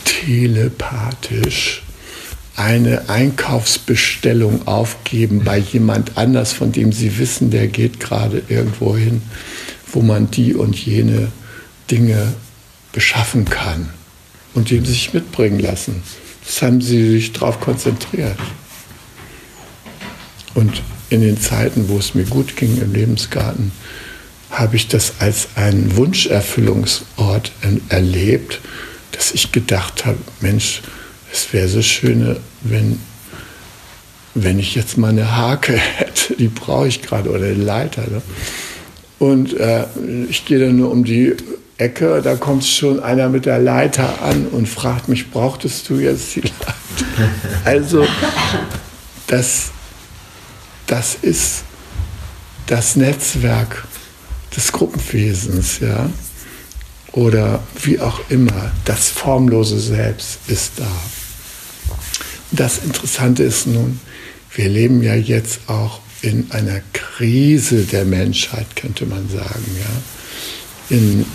telepathisch 0.06 1.84
eine 2.56 3.10
Einkaufsbestellung 3.10 4.68
aufgeben 4.68 5.44
bei 5.44 5.58
jemand 5.58 6.18
anders, 6.18 6.54
von 6.54 6.72
dem 6.72 6.92
sie 6.92 7.18
wissen, 7.18 7.52
der 7.52 7.68
geht 7.68 8.00
gerade 8.00 8.42
irgendwo 8.48 8.96
hin, 8.96 9.22
wo 9.92 10.02
man 10.02 10.32
die 10.32 10.56
und 10.56 10.76
jene 10.76 11.32
Dinge 11.92 12.34
beschaffen 12.98 13.46
kann 13.46 13.92
und 14.56 14.72
die 14.72 14.80
sich 14.80 15.14
mitbringen 15.14 15.60
lassen. 15.60 16.02
Das 16.44 16.64
haben 16.64 16.82
sie 16.82 17.12
sich 17.12 17.32
darauf 17.32 17.60
konzentriert. 17.60 18.40
Und 20.56 20.82
in 21.12 21.22
den 21.22 21.40
Zeiten, 21.40 21.90
wo 21.90 22.00
es 22.00 22.16
mir 22.16 22.24
gut 22.24 22.58
ging 22.58 22.82
im 22.82 22.94
Lebensgarten, 22.94 23.72
habe 24.50 24.78
ich 24.78 24.88
das 24.88 25.14
als 25.20 25.50
einen 25.54 25.96
Wunscherfüllungsort 25.96 27.52
erlebt, 27.90 28.62
dass 29.12 29.32
ich 29.32 29.52
gedacht 29.52 30.08
habe, 30.08 30.18
Mensch, 30.42 30.82
es 31.32 31.54
wäre 31.54 31.68
so 31.68 31.84
schön, 31.84 32.36
wenn, 32.64 33.00
wenn 34.34 34.58
ich 34.58 34.74
jetzt 34.74 34.98
mal 34.98 35.10
eine 35.10 35.38
Hake 35.38 35.74
hätte, 35.98 36.36
die 36.36 36.48
brauche 36.48 36.88
ich 36.88 37.04
gerade, 37.04 37.30
oder 37.30 37.46
eine 37.46 37.54
Leiter. 37.54 38.10
Ne? 38.10 38.24
Und 39.20 39.54
äh, 39.54 39.86
ich 40.32 40.46
gehe 40.46 40.58
dann 40.58 40.78
nur 40.78 40.90
um 40.90 41.04
die 41.04 41.36
Ecke, 41.78 42.22
da 42.24 42.36
kommt 42.36 42.66
schon 42.66 43.00
einer 43.02 43.30
mit 43.30 43.46
der 43.46 43.60
Leiter 43.60 44.22
an 44.24 44.48
und 44.48 44.68
fragt 44.68 45.10
mich, 45.10 45.30
brauchtest 45.30 45.90
du 45.90 45.96
jetzt 46.00 46.36
die 46.36 46.42
Leiter? 46.42 46.74
Also, 47.66 48.06
das, 49.28 49.72
das 50.88 51.18
ist 51.22 51.64
das 52.66 52.96
Netzwerk 52.96 53.86
des 54.56 54.72
Gruppenwesens, 54.72 55.80
ja. 55.80 56.10
Oder 57.12 57.64
wie 57.82 58.00
auch 58.00 58.22
immer, 58.30 58.72
das 58.86 59.10
formlose 59.10 59.80
Selbst 59.80 60.40
ist 60.48 60.74
da. 60.78 60.92
Das 62.52 62.80
Interessante 62.80 63.44
ist 63.44 63.68
nun, 63.68 64.00
wir 64.54 64.70
leben 64.70 65.04
ja 65.04 65.16
jetzt 65.16 65.62
auch 65.68 66.00
in 66.22 66.50
einer 66.52 66.82
Krise 66.94 67.84
der 67.84 68.06
Menschheit, 68.06 68.76
könnte 68.76 69.06
man 69.06 69.30
sagen, 69.30 69.66
ja. 69.80 70.96
In, 70.98 71.26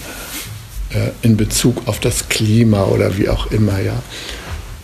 in 1.22 1.36
Bezug 1.36 1.86
auf 1.86 2.01
das 2.01 2.28
Klima 2.28 2.84
oder 2.84 3.16
wie 3.16 3.28
auch 3.28 3.51
immer, 3.51 3.80
ja. 3.80 4.03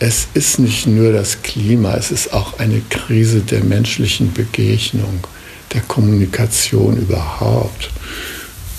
Es 0.01 0.29
ist 0.35 0.61
nicht 0.61 0.87
nur 0.87 1.13
das 1.13 1.43
Klima, 1.43 1.95
es 1.97 2.11
ist 2.13 2.33
auch 2.33 2.59
eine 2.61 2.81
Krise 2.89 3.41
der 3.41 3.65
menschlichen 3.65 4.33
Begegnung, 4.33 5.27
der 5.75 5.81
Kommunikation 5.83 6.97
überhaupt. 6.97 7.91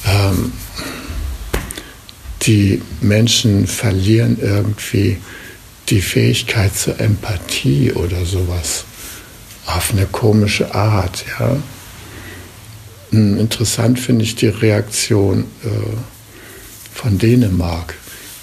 Ähm, 0.06 0.54
die 2.44 2.82
Menschen 3.02 3.68
verlieren 3.68 4.38
irgendwie 4.42 5.18
die 5.90 6.02
Fähigkeit 6.02 6.76
zur 6.76 7.00
Empathie 7.00 7.92
oder 7.92 8.26
sowas 8.26 8.86
auf 9.66 9.92
eine 9.92 10.06
komische 10.06 10.74
Art. 10.74 11.26
Ja. 11.40 11.58
Hm, 13.12 13.38
interessant 13.38 14.00
finde 14.00 14.24
ich 14.24 14.36
die 14.36 14.48
Reaktion 14.48 15.46
äh, 15.64 15.70
von 17.02 17.18
Dänemark. 17.18 17.96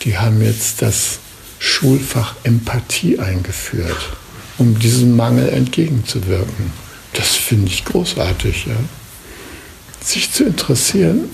Die 0.03 0.19
haben 0.19 0.43
jetzt 0.43 0.83
das 0.83 1.19
Schulfach 1.59 2.35
Empathie 2.45 3.19
eingeführt, 3.19 4.17
um 4.59 4.79
diesem 4.79 5.17
Mangel 5.17 5.49
entgegenzuwirken. 5.49 6.73
Das 7.13 7.35
finde 7.35 7.69
ich 7.69 7.85
großartig. 7.85 8.67
Ja. 8.67 8.77
Sich 10.05 10.33
zu 10.33 10.45
interessieren, 10.45 11.25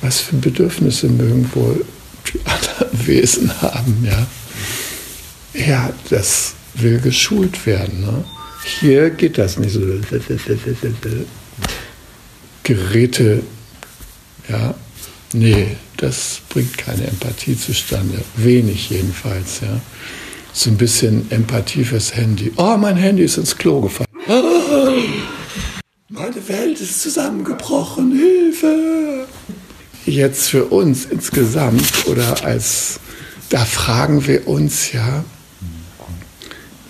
was 0.00 0.20
für 0.20 0.36
Bedürfnisse 0.36 1.08
mögen 1.08 1.50
wohl 1.54 1.84
die 2.32 2.40
anderen 2.44 3.06
Wesen 3.06 3.60
haben. 3.60 4.06
Ja 4.08 4.26
ja, 5.54 5.92
das 6.10 6.54
will 6.74 7.00
geschult 7.00 7.66
werden. 7.66 8.00
Ne? 8.00 8.24
Hier 8.80 9.10
geht 9.10 9.38
das 9.38 9.58
nicht 9.58 9.72
so. 9.72 9.80
Geräte, 12.62 13.42
ja, 14.48 14.74
nee, 15.32 15.76
das 15.98 16.40
bringt 16.48 16.78
keine 16.78 17.06
Empathie 17.06 17.56
zustande. 17.56 18.22
Wenig 18.36 18.88
jedenfalls, 18.90 19.60
ja. 19.60 19.80
So 20.52 20.70
ein 20.70 20.76
bisschen 20.76 21.30
Empathie 21.30 21.84
fürs 21.84 22.16
Handy. 22.16 22.52
Oh, 22.56 22.76
mein 22.78 22.96
Handy 22.96 23.24
ist 23.24 23.36
ins 23.36 23.56
Klo 23.56 23.80
gefallen. 23.80 24.08
Oh, 24.28 24.92
meine 26.08 26.48
Welt 26.48 26.80
ist 26.80 27.02
zusammengebrochen. 27.02 28.12
Hilfe! 28.12 29.26
Jetzt 30.06 30.48
für 30.48 30.64
uns 30.66 31.04
insgesamt 31.04 32.06
oder 32.06 32.44
als, 32.44 32.98
da 33.50 33.64
fragen 33.64 34.26
wir 34.26 34.48
uns 34.48 34.92
ja, 34.92 35.24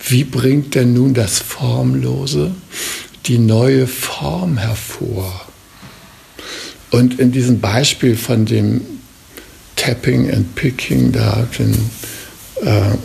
wie 0.07 0.23
bringt 0.23 0.75
denn 0.75 0.93
nun 0.93 1.13
das 1.13 1.39
Formlose 1.39 2.51
die 3.25 3.39
neue 3.39 3.87
Form 3.87 4.57
hervor? 4.57 5.41
Und 6.91 7.19
in 7.19 7.31
diesem 7.31 7.59
Beispiel 7.59 8.15
von 8.15 8.45
dem 8.45 8.98
Tapping 9.79 10.29
and 10.29 10.55
Picking, 10.55 11.13
da 11.13 11.47
den, 11.57 11.73
äh, 12.61 12.97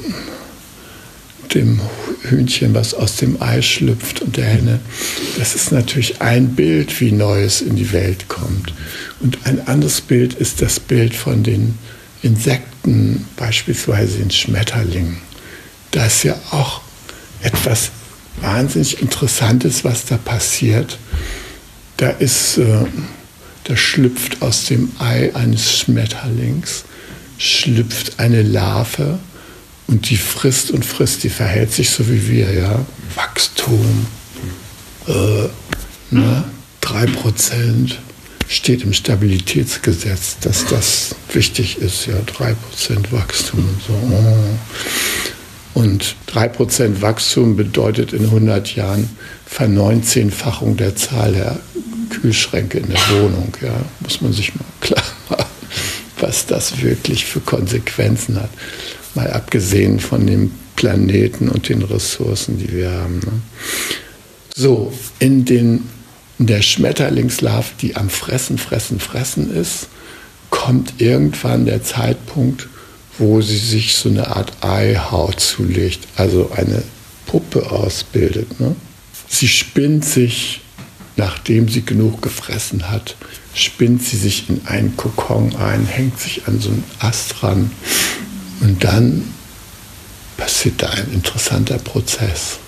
dem 1.55 1.81
Hühnchen, 2.23 2.75
was 2.75 2.95
aus 2.95 3.15
dem 3.17 3.41
Ei 3.41 3.63
schlüpft 3.63 4.23
und 4.23 4.37
der 4.37 4.47
Henne, 4.47 4.81
das 5.39 5.55
ist 5.55 5.71
natürlich 5.71 6.21
ein 6.21 6.57
Bild, 6.57 7.01
wie 7.01 7.13
Neues 7.13 7.61
in 7.61 7.77
die 7.77 7.93
Welt 7.93 8.27
kommt. 8.27 8.75
Und 9.21 9.39
ein 9.45 9.65
anderes 9.69 10.01
Bild 10.01 10.35
ist 10.35 10.63
das 10.63 10.81
Bild 10.81 11.15
von 11.15 11.45
den 11.45 11.79
Insekten, 12.23 13.25
beispielsweise 13.37 14.19
den 14.19 14.33
Schmetterlingen. 14.33 15.19
Da 15.93 16.07
ist 16.07 16.25
ja 16.25 16.35
auch 16.51 16.81
etwas 17.41 17.91
wahnsinnig 18.41 19.01
Interessantes, 19.01 19.85
was 19.85 20.07
da 20.07 20.17
passiert. 20.17 20.99
Da 21.99 22.11
ist, 22.11 22.59
äh, 22.59 22.85
da 23.65 23.77
schlüpft 23.77 24.43
aus 24.43 24.65
dem 24.67 24.93
Ei 24.99 25.35
eines 25.35 25.79
Schmetterlings, 25.79 26.85
schlüpft 27.39 28.19
eine 28.21 28.43
Larve 28.43 29.19
und 29.87 30.11
die 30.11 30.17
frisst 30.17 30.71
und 30.71 30.85
frisst, 30.85 31.25
die 31.25 31.31
verhält 31.31 31.73
sich 31.73 31.91
so 31.91 32.09
wie 32.09 32.29
wir, 32.29 32.53
ja. 32.53 32.85
Wachstum, 33.15 34.07
äh, 35.07 35.49
ne? 36.11 36.45
3% 36.83 37.95
steht 38.49 38.83
im 38.83 38.93
Stabilitätsgesetz, 38.93 40.37
dass 40.41 40.67
das 40.67 41.15
wichtig 41.33 41.79
ist, 41.79 42.07
ja, 42.07 42.15
3% 42.17 43.11
Wachstum 43.11 43.61
und 43.61 43.83
so. 43.87 43.93
Oh. 44.15 45.81
Und 45.81 46.15
3% 46.33 47.01
Wachstum 47.01 47.57
bedeutet 47.57 48.13
in 48.13 48.25
100 48.27 48.77
Jahren 48.77 49.09
Verneunzehnfachung 49.47 50.77
der 50.77 50.95
Zahl 50.95 51.33
der 51.33 51.59
Kühlschränke 52.25 52.79
in 52.79 52.89
der 52.89 53.01
Wohnung. 53.11 53.53
Ja, 53.61 53.75
muss 54.01 54.23
man 54.23 54.33
sich 54.33 54.55
mal 54.55 54.65
klar 54.81 55.05
machen, 55.29 55.45
was 56.21 56.47
das 56.47 56.81
wirklich 56.81 57.27
für 57.27 57.41
Konsequenzen 57.41 58.41
hat. 58.41 58.49
Mal 59.15 59.31
abgesehen 59.31 60.01
von 60.01 60.27
dem 60.27 60.51
Planeten 60.75 61.51
und 61.51 61.69
den 61.69 61.83
Ressourcen, 61.83 62.59
die 62.59 62.73
wir 62.73 62.91
haben. 62.91 63.19
Ne? 63.19 63.33
So, 64.57 64.91
in, 65.19 65.45
den, 65.45 65.87
in 66.39 66.47
der 66.47 66.63
Schmetterlingslarve, 66.63 67.73
die 67.83 67.95
am 67.95 68.09
Fressen, 68.09 68.57
Fressen, 68.57 69.01
Fressen 69.01 69.55
ist, 69.55 69.89
kommt 70.49 71.03
irgendwann 71.03 71.67
der 71.67 71.83
Zeitpunkt, 71.83 72.69
wo 73.19 73.43
sie 73.43 73.59
sich 73.59 73.97
so 73.97 74.09
eine 74.09 74.29
Art 74.35 74.51
Eihaut 74.63 75.41
zulegt, 75.41 76.09
also 76.17 76.51
eine 76.57 76.83
Puppe 77.27 77.71
ausbildet. 77.71 78.61
Ne? 78.61 78.75
Sie 79.29 79.47
spinnt 79.47 80.07
sich 80.07 80.63
nachdem 81.17 81.69
sie 81.69 81.83
genug 81.83 82.23
gefressen 82.23 82.91
hat, 82.91 83.17
spinnt 83.55 84.03
sie 84.03 84.17
sich 84.17 84.49
in 84.49 84.67
einen 84.67 84.97
Kokon 84.97 85.55
ein, 85.57 85.87
hängt 85.87 86.19
sich 86.19 86.47
an 86.47 86.61
so 86.61 86.71
einen 86.71 86.85
Ast 86.99 87.43
ran 87.43 87.71
und 88.61 88.83
dann 88.83 89.25
passiert 90.37 90.83
da 90.83 90.91
ein 90.91 91.13
interessanter 91.13 91.79
Prozess. 91.79 92.59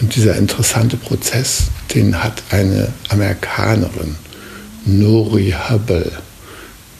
Und 0.00 0.16
dieser 0.16 0.36
interessante 0.36 0.96
Prozess, 0.96 1.64
den 1.94 2.22
hat 2.22 2.42
eine 2.50 2.92
Amerikanerin, 3.08 4.16
Nori 4.86 5.54
Hubble, 5.68 6.10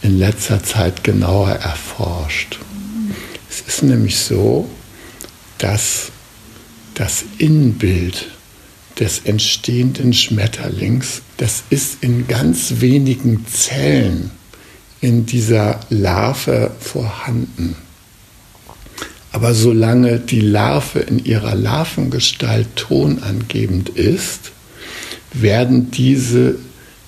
in 0.03 0.19
letzter 0.19 0.63
Zeit 0.63 1.03
genauer 1.05 1.51
erforscht. 1.51 2.59
Es 3.49 3.61
ist 3.67 3.83
nämlich 3.83 4.19
so, 4.19 4.69
dass 5.59 6.11
das 6.95 7.25
Innenbild 7.39 8.31
des 9.01 9.21
entstehenden 9.25 10.13
Schmetterlings, 10.13 11.23
das 11.39 11.65
ist 11.71 12.03
in 12.03 12.29
ganz 12.29 12.75
wenigen 12.81 13.47
Zellen 13.47 14.31
in 15.01 15.25
dieser 15.25 15.81
Larve 15.89 16.71
vorhanden. 16.79 17.75
Aber 19.33 19.55
solange 19.55 20.21
die 20.21 20.41
Larve 20.41 21.01
in 21.01 21.25
ihrer 21.25 21.55
Larvengestalt 21.55 22.77
tonangebend 22.77 23.89
ist, 23.89 24.53
werden 25.33 25.91
diese 25.91 26.57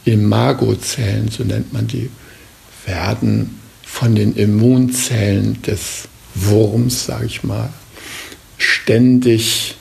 Imagozellen, 0.04 1.28
so 1.28 1.44
nennt 1.44 1.72
man 1.72 1.88
die, 1.88 2.10
werden 2.86 3.60
von 3.84 4.14
den 4.14 4.34
Immunzellen 4.34 5.60
des 5.62 6.08
Wurms, 6.34 7.06
sage 7.06 7.26
ich 7.26 7.42
mal, 7.42 7.70
ständig 8.56 9.74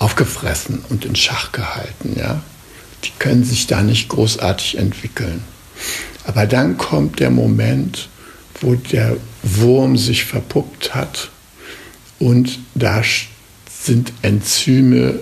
aufgefressen 0.00 0.82
und 0.88 1.04
in 1.04 1.14
Schach 1.14 1.52
gehalten. 1.52 2.16
Ja? 2.18 2.42
Die 3.04 3.12
können 3.20 3.44
sich 3.44 3.68
da 3.68 3.82
nicht 3.82 4.08
großartig 4.08 4.78
entwickeln. 4.78 5.44
Aber 6.24 6.46
dann 6.46 6.76
kommt 6.76 7.20
der 7.20 7.30
Moment, 7.30 8.08
wo 8.60 8.74
der 8.74 9.16
Wurm 9.42 9.96
sich 9.96 10.24
verpuppt 10.24 10.94
hat 10.94 11.30
und 12.18 12.58
da 12.74 13.02
sind 13.70 14.12
Enzyme 14.20 15.20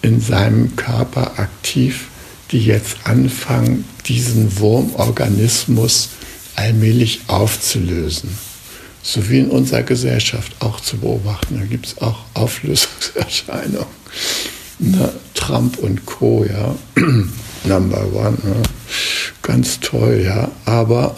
in 0.00 0.20
seinem 0.20 0.76
Körper 0.76 1.38
aktiv, 1.38 2.06
die 2.50 2.64
jetzt 2.64 2.96
anfangen, 3.04 3.84
diesen 4.06 4.58
Wurmorganismus 4.58 6.10
allmählich 6.54 7.22
aufzulösen 7.26 8.30
so 9.06 9.30
wie 9.30 9.38
in 9.38 9.50
unserer 9.50 9.84
Gesellschaft 9.84 10.56
auch 10.58 10.80
zu 10.80 10.98
beobachten. 10.98 11.58
Da 11.60 11.64
gibt 11.64 11.86
es 11.86 11.98
auch 11.98 12.24
Auflösungserscheinungen. 12.34 13.86
Na, 14.80 15.10
Trump 15.32 15.78
und 15.78 16.04
Co., 16.06 16.44
ja, 16.44 16.74
Number 17.64 18.04
One, 18.12 18.36
ne? 18.42 18.62
ganz 19.42 19.78
toll, 19.78 20.22
ja, 20.24 20.50
aber 20.64 21.14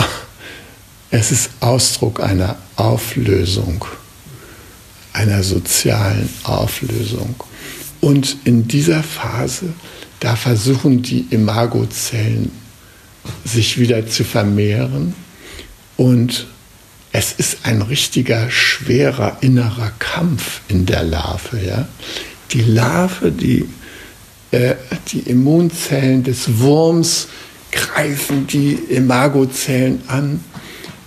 es 1.10 1.32
ist 1.32 1.50
Ausdruck 1.60 2.20
einer 2.20 2.58
Auflösung, 2.76 3.82
einer 5.14 5.42
sozialen 5.42 6.28
Auflösung. 6.44 7.36
Und 8.02 8.36
in 8.44 8.68
dieser 8.68 9.02
Phase, 9.02 9.72
da 10.20 10.36
versuchen 10.36 11.00
die 11.00 11.26
Imagozellen 11.30 12.50
sich 13.46 13.78
wieder 13.78 14.06
zu 14.06 14.24
vermehren 14.24 15.14
und 15.96 16.46
es 17.12 17.32
ist 17.32 17.58
ein 17.64 17.82
richtiger, 17.82 18.50
schwerer 18.50 19.38
innerer 19.40 19.92
Kampf 19.98 20.60
in 20.68 20.86
der 20.86 21.02
Larve. 21.02 21.58
Ja? 21.64 21.88
Die 22.52 22.62
Larve, 22.62 23.32
die, 23.32 23.68
äh, 24.50 24.74
die 25.08 25.20
Immunzellen 25.20 26.22
des 26.22 26.58
Wurms 26.58 27.28
greifen 27.72 28.46
die 28.46 28.72
Imagozellen 28.72 30.02
an 30.06 30.44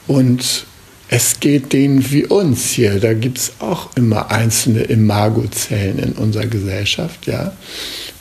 und 0.08 0.66
es 1.08 1.40
geht 1.40 1.74
denen 1.74 2.10
wie 2.12 2.26
uns 2.26 2.72
hier. 2.72 3.00
Da 3.00 3.14
gibt 3.14 3.38
es 3.38 3.54
auch 3.60 3.90
immer 3.96 4.32
einzelne 4.32 4.82
Imagozellen 4.84 6.00
in 6.00 6.14
unserer 6.14 6.48
Gesellschaft. 6.48 7.28
Ja? 7.28 7.54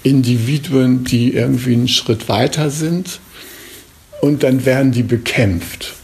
Individuen, 0.02 1.04
die 1.04 1.34
irgendwie 1.34 1.74
einen 1.74 1.88
Schritt 1.88 2.28
weiter 2.28 2.70
sind 2.70 3.20
und 4.20 4.42
dann 4.42 4.64
werden 4.64 4.92
die 4.92 5.02
bekämpft 5.02 5.94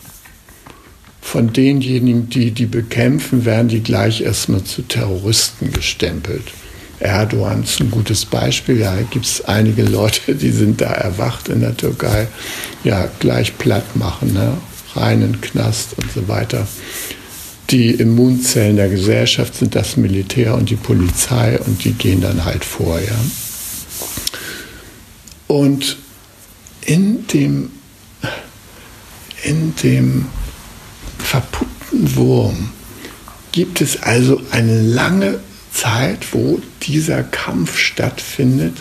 von 1.27 1.53
denjenigen, 1.53 2.31
die 2.31 2.53
die 2.53 2.67
bekämpfen, 2.67 3.45
werden 3.45 3.67
die 3.67 3.83
gleich 3.83 4.21
erstmal 4.21 4.63
zu 4.63 4.83
Terroristen 4.83 5.73
gestempelt. 5.73 6.45
Erdogan 7.01 7.65
ist 7.65 7.81
ein 7.81 7.91
gutes 7.91 8.25
Beispiel. 8.25 8.79
Ja, 8.79 8.97
gibt 9.11 9.27
es 9.27 9.45
einige 9.45 9.83
Leute, 9.83 10.37
die 10.37 10.51
sind 10.51 10.81
da 10.81 10.93
erwacht 10.93 11.49
in 11.49 11.63
der 11.63 11.77
Türkei. 11.77 12.29
Ja, 12.85 13.09
gleich 13.19 13.59
platt 13.59 13.97
machen, 13.97 14.35
ne? 14.35 14.57
reinen 14.95 15.41
Knast 15.41 15.99
und 15.99 16.13
so 16.13 16.29
weiter. 16.29 16.69
Die 17.71 17.91
Immunzellen 17.91 18.77
der 18.77 18.89
Gesellschaft 18.89 19.57
sind 19.57 19.75
das 19.75 19.97
Militär 19.97 20.55
und 20.55 20.71
die 20.71 20.77
Polizei 20.77 21.59
und 21.59 21.85
die 21.85 21.93
gehen 21.93 22.21
dann 22.21 22.45
halt 22.45 22.65
vor. 22.65 23.01
Ja? 23.01 23.19
Und 25.49 25.97
in 26.83 27.27
dem, 27.27 27.73
in 29.43 29.75
dem 29.83 30.27
verpuppten 31.27 32.17
Wurm 32.17 32.71
gibt 33.53 33.81
es 33.81 34.03
also 34.03 34.41
eine 34.51 34.81
lange 34.81 35.41
Zeit, 35.73 36.33
wo 36.33 36.61
dieser 36.83 37.23
Kampf 37.23 37.79
stattfindet 37.79 38.77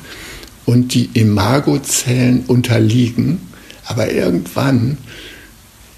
und 0.65 0.93
die 0.93 1.09
Imagozellen 1.13 2.43
unterliegen. 2.47 3.39
Aber 3.85 4.11
irgendwann 4.11 4.97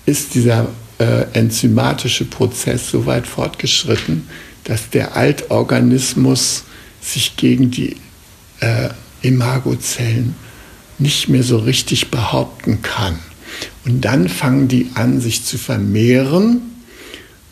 ist 0.05 0.35
dieser 0.35 0.69
äh, 0.99 1.25
enzymatische 1.33 2.25
Prozess 2.25 2.91
so 2.91 3.05
weit 3.05 3.27
fortgeschritten, 3.27 4.27
dass 4.63 4.89
der 4.89 5.15
Altorganismus 5.15 6.63
sich 7.01 7.35
gegen 7.35 7.71
die 7.71 7.97
äh, 8.59 8.89
Imagozellen 9.21 10.35
nicht 10.97 11.29
mehr 11.29 11.43
so 11.43 11.57
richtig 11.57 12.09
behaupten 12.09 12.81
kann. 12.81 13.19
Und 13.85 14.01
dann 14.01 14.29
fangen 14.29 14.67
die 14.67 14.89
an, 14.95 15.21
sich 15.21 15.43
zu 15.43 15.57
vermehren 15.57 16.61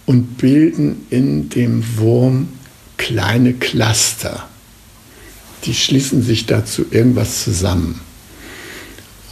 und 0.05 0.37
bilden 0.37 1.05
in 1.09 1.49
dem 1.49 1.97
Wurm 1.97 2.49
kleine 2.97 3.53
Cluster. 3.53 4.47
Die 5.63 5.73
schließen 5.73 6.21
sich 6.21 6.45
dazu 6.45 6.85
irgendwas 6.91 7.43
zusammen. 7.43 8.01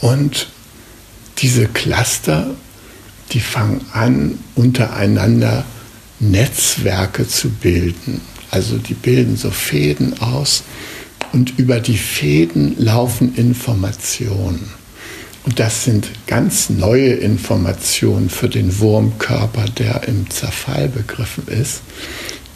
Und 0.00 0.48
diese 1.38 1.66
Cluster, 1.66 2.54
die 3.32 3.40
fangen 3.40 3.80
an, 3.92 4.38
untereinander 4.54 5.64
Netzwerke 6.20 7.26
zu 7.28 7.50
bilden. 7.50 8.20
Also 8.50 8.78
die 8.78 8.94
bilden 8.94 9.36
so 9.36 9.50
Fäden 9.50 10.20
aus 10.20 10.62
und 11.32 11.58
über 11.58 11.80
die 11.80 11.98
Fäden 11.98 12.76
laufen 12.78 13.34
Informationen. 13.34 14.70
Und 15.44 15.60
das 15.60 15.84
sind 15.84 16.08
ganz 16.26 16.70
neue 16.70 17.12
Informationen 17.12 18.30
für 18.30 18.48
den 18.48 18.78
Wurmkörper, 18.78 19.66
der 19.66 20.08
im 20.08 20.30
Zerfall 20.30 20.88
begriffen 20.88 21.48
ist. 21.48 21.82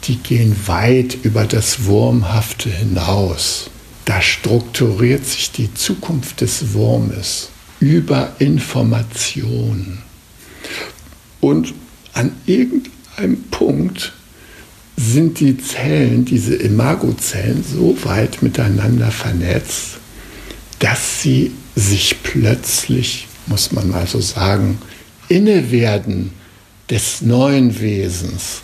Die 0.05 0.15
gehen 0.15 0.55
weit 0.65 1.17
über 1.21 1.45
das 1.45 1.85
Wurmhafte 1.85 2.69
hinaus. 2.69 3.69
Da 4.05 4.21
strukturiert 4.21 5.25
sich 5.25 5.51
die 5.51 5.71
Zukunft 5.73 6.41
des 6.41 6.73
Wurmes 6.73 7.49
über 7.79 8.35
Informationen. 8.39 10.01
Und 11.41 11.73
an 12.13 12.31
irgendeinem 12.47 13.43
Punkt 13.51 14.13
sind 14.97 15.39
die 15.39 15.57
Zellen, 15.57 16.25
diese 16.25 16.55
Imagozellen, 16.55 17.63
so 17.63 17.95
weit 18.03 18.41
miteinander 18.41 19.11
vernetzt, 19.11 19.99
dass 20.79 21.21
sie 21.21 21.51
sich 21.75 22.17
plötzlich, 22.23 23.27
muss 23.47 23.71
man 23.71 23.89
mal 23.89 24.07
so 24.07 24.19
sagen, 24.21 24.79
innewerden 25.27 26.31
des 26.89 27.21
neuen 27.21 27.79
Wesens, 27.79 28.61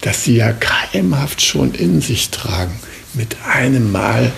das 0.00 0.24
sie 0.24 0.36
ja 0.36 0.52
keimhaft 0.52 1.42
schon 1.42 1.74
in 1.74 2.00
sich 2.00 2.30
tragen. 2.30 2.78
Mit 3.14 3.36
einem 3.46 3.92
Mal 3.92 4.32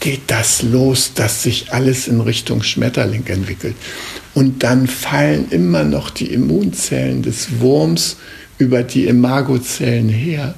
geht 0.00 0.22
das 0.28 0.62
los, 0.62 1.12
dass 1.14 1.42
sich 1.42 1.72
alles 1.72 2.08
in 2.08 2.20
Richtung 2.20 2.62
Schmetterling 2.62 3.26
entwickelt. 3.26 3.76
Und 4.34 4.62
dann 4.62 4.86
fallen 4.86 5.46
immer 5.50 5.84
noch 5.84 6.10
die 6.10 6.32
Immunzellen 6.32 7.22
des 7.22 7.60
Wurms 7.60 8.16
über 8.58 8.82
die 8.82 9.06
Imagozellen 9.06 10.08
her. 10.08 10.54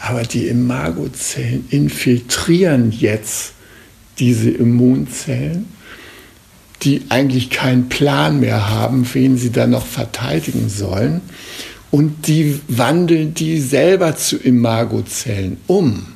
Aber 0.00 0.22
die 0.22 0.46
Imagozellen 0.46 1.66
infiltrieren 1.70 2.92
jetzt 2.92 3.52
diese 4.18 4.50
Immunzellen 4.50 5.66
die 6.82 7.02
eigentlich 7.08 7.50
keinen 7.50 7.88
Plan 7.88 8.40
mehr 8.40 8.68
haben, 8.70 9.06
wen 9.12 9.36
sie 9.36 9.50
dann 9.50 9.70
noch 9.70 9.86
verteidigen 9.86 10.68
sollen. 10.68 11.20
Und 11.90 12.26
die 12.26 12.60
wandeln 12.68 13.34
die 13.34 13.60
selber 13.60 14.16
zu 14.16 14.36
Imagozellen 14.36 15.56
um. 15.66 16.06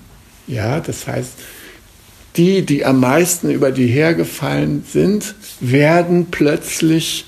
Ja, 0.46 0.80
das 0.80 1.06
heißt, 1.06 1.32
die, 2.36 2.64
die 2.64 2.84
am 2.84 3.00
meisten 3.00 3.50
über 3.50 3.72
die 3.72 3.86
hergefallen 3.86 4.84
sind, 4.90 5.34
werden 5.60 6.26
plötzlich 6.30 7.26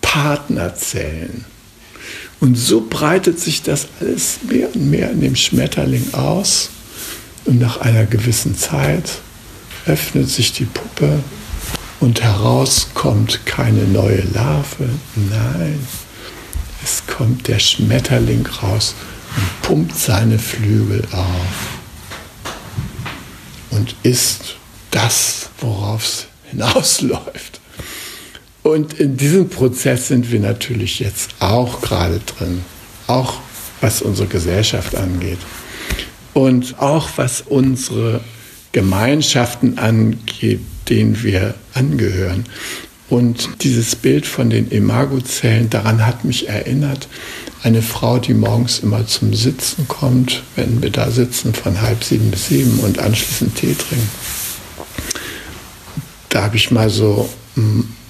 Partnerzellen. 0.00 1.44
Und 2.40 2.56
so 2.56 2.86
breitet 2.88 3.40
sich 3.40 3.62
das 3.62 3.88
alles 4.00 4.38
mehr 4.48 4.74
und 4.74 4.90
mehr 4.90 5.10
in 5.10 5.20
dem 5.20 5.36
Schmetterling 5.36 6.14
aus. 6.14 6.70
Und 7.44 7.58
nach 7.58 7.80
einer 7.80 8.04
gewissen 8.06 8.56
Zeit 8.56 9.18
öffnet 9.86 10.28
sich 10.28 10.52
die 10.52 10.66
Puppe 10.66 11.20
und 12.00 12.22
heraus 12.22 12.88
kommt 12.94 13.44
keine 13.46 13.84
neue 13.84 14.22
Larve. 14.32 14.88
Nein, 15.16 15.78
es 16.82 17.02
kommt 17.06 17.48
der 17.48 17.58
Schmetterling 17.58 18.46
raus 18.46 18.94
und 19.36 19.62
pumpt 19.62 19.96
seine 19.96 20.38
Flügel 20.38 21.02
auf 21.12 21.78
und 23.70 23.94
ist 24.02 24.56
das, 24.90 25.50
worauf 25.60 26.04
es 26.04 26.26
hinausläuft. 26.50 27.60
Und 28.62 28.94
in 28.94 29.16
diesem 29.16 29.48
Prozess 29.48 30.08
sind 30.08 30.30
wir 30.30 30.40
natürlich 30.40 30.98
jetzt 30.98 31.30
auch 31.40 31.80
gerade 31.80 32.20
drin, 32.20 32.64
auch 33.06 33.34
was 33.80 34.02
unsere 34.02 34.28
Gesellschaft 34.28 34.94
angeht 34.94 35.38
und 36.34 36.78
auch 36.78 37.08
was 37.16 37.40
unsere 37.40 38.20
Gemeinschaften 38.72 39.78
angeht, 39.78 40.60
denen 40.88 41.22
wir 41.22 41.54
angehören. 41.74 42.44
Und 43.08 43.62
dieses 43.62 43.96
Bild 43.96 44.26
von 44.26 44.50
den 44.50 44.70
Imagozellen, 44.70 45.70
daran 45.70 46.04
hat 46.04 46.24
mich 46.24 46.48
erinnert, 46.48 47.08
eine 47.62 47.80
Frau, 47.80 48.18
die 48.18 48.34
morgens 48.34 48.80
immer 48.80 49.06
zum 49.06 49.32
Sitzen 49.34 49.88
kommt, 49.88 50.42
wenn 50.56 50.82
wir 50.82 50.90
da 50.90 51.10
sitzen 51.10 51.54
von 51.54 51.80
halb 51.80 52.04
sieben 52.04 52.30
bis 52.30 52.48
sieben 52.48 52.78
und 52.80 52.98
anschließend 52.98 53.56
Tee 53.56 53.74
trinken. 53.74 54.10
Da 56.28 56.42
habe 56.42 56.56
ich 56.56 56.70
mal 56.70 56.90
so 56.90 57.28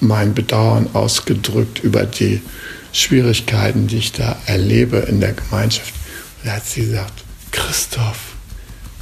mein 0.01 0.35
Bedauern 0.35 0.89
ausgedrückt 0.93 1.81
über 1.83 2.05
die 2.05 2.43
Schwierigkeiten, 2.93 3.87
die 3.87 3.99
ich 3.99 4.13
da 4.13 4.37
erlebe 4.47 4.99
in 4.99 5.21
der 5.21 5.33
Gemeinschaft. 5.33 5.95
Und 6.43 6.49
da 6.49 6.57
hat 6.57 6.67
sie 6.67 6.83
gesagt, 6.83 7.25
Christoph, 7.53 8.35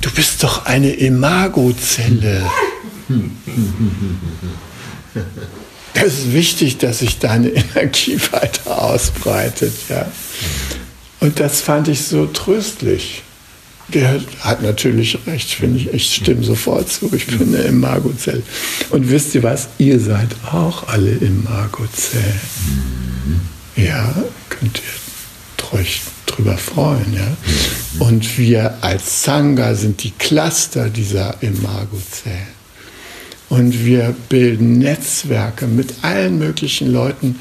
du 0.00 0.10
bist 0.10 0.42
doch 0.42 0.66
eine 0.66 0.92
Imagozelle. 0.92 2.44
Es 5.94 6.18
ist 6.18 6.32
wichtig, 6.34 6.76
dass 6.78 6.98
sich 6.98 7.18
deine 7.18 7.48
Energie 7.48 8.18
weiter 8.32 8.82
ausbreitet. 8.82 9.72
Ja. 9.88 10.06
Und 11.20 11.40
das 11.40 11.62
fand 11.62 11.88
ich 11.88 12.02
so 12.02 12.26
tröstlich. 12.26 13.22
Der 13.94 14.20
hat 14.40 14.62
natürlich 14.62 15.18
recht, 15.26 15.50
finde 15.50 15.78
ich. 15.78 15.94
Ich 15.94 16.14
stimme 16.14 16.42
sofort 16.42 16.90
zu. 16.90 17.10
Ich 17.14 17.26
bin 17.26 17.54
eine 17.54 17.64
Imago-Zelle. 17.64 18.42
Und 18.90 19.08
wisst 19.08 19.34
ihr 19.34 19.42
was? 19.42 19.68
Ihr 19.78 20.00
seid 20.00 20.28
auch 20.52 20.88
alle 20.88 21.12
Imago-Zellen. 21.12 22.40
Mhm. 22.66 23.40
Ja, 23.76 24.14
könnt 24.48 24.80
ihr 24.80 25.78
euch 25.78 26.02
drüber 26.26 26.56
freuen. 26.58 27.14
Ja? 27.14 27.36
Und 28.00 28.38
wir 28.38 28.78
als 28.82 29.22
Sangha 29.22 29.74
sind 29.74 30.02
die 30.02 30.10
Cluster 30.10 30.90
dieser 30.90 31.40
Imago-Zellen. 31.42 32.55
Und 33.48 33.84
wir 33.84 34.14
bilden 34.28 34.78
Netzwerke 34.78 35.66
mit 35.66 36.02
allen 36.02 36.38
möglichen 36.38 36.92
Leuten, 36.92 37.38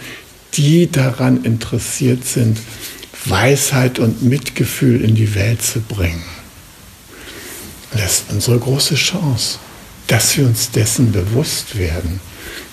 die 0.54 0.90
daran 0.92 1.44
interessiert 1.44 2.26
sind, 2.26 2.60
Weisheit 3.26 4.00
und 4.00 4.22
Mitgefühl 4.22 5.02
in 5.02 5.16
die 5.16 5.34
Welt 5.36 5.62
zu 5.62 5.82
bringen. 5.82 6.24
das 7.92 8.20
ist 8.20 8.26
unsere 8.30 8.60
große 8.60 8.96
Chance, 8.96 9.58
dass 10.08 10.38
wir 10.38 10.46
uns 10.46 10.70
dessen 10.72 11.12
bewusst 11.12 11.78
werden. 11.78 12.20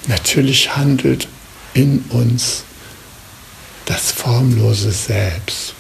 Natürlich 0.09 0.77
handelt 0.77 1.29
in 1.75 2.05
uns 2.11 2.65
das 3.87 4.13
formlose 4.13 4.93
Selbst, 4.93 5.75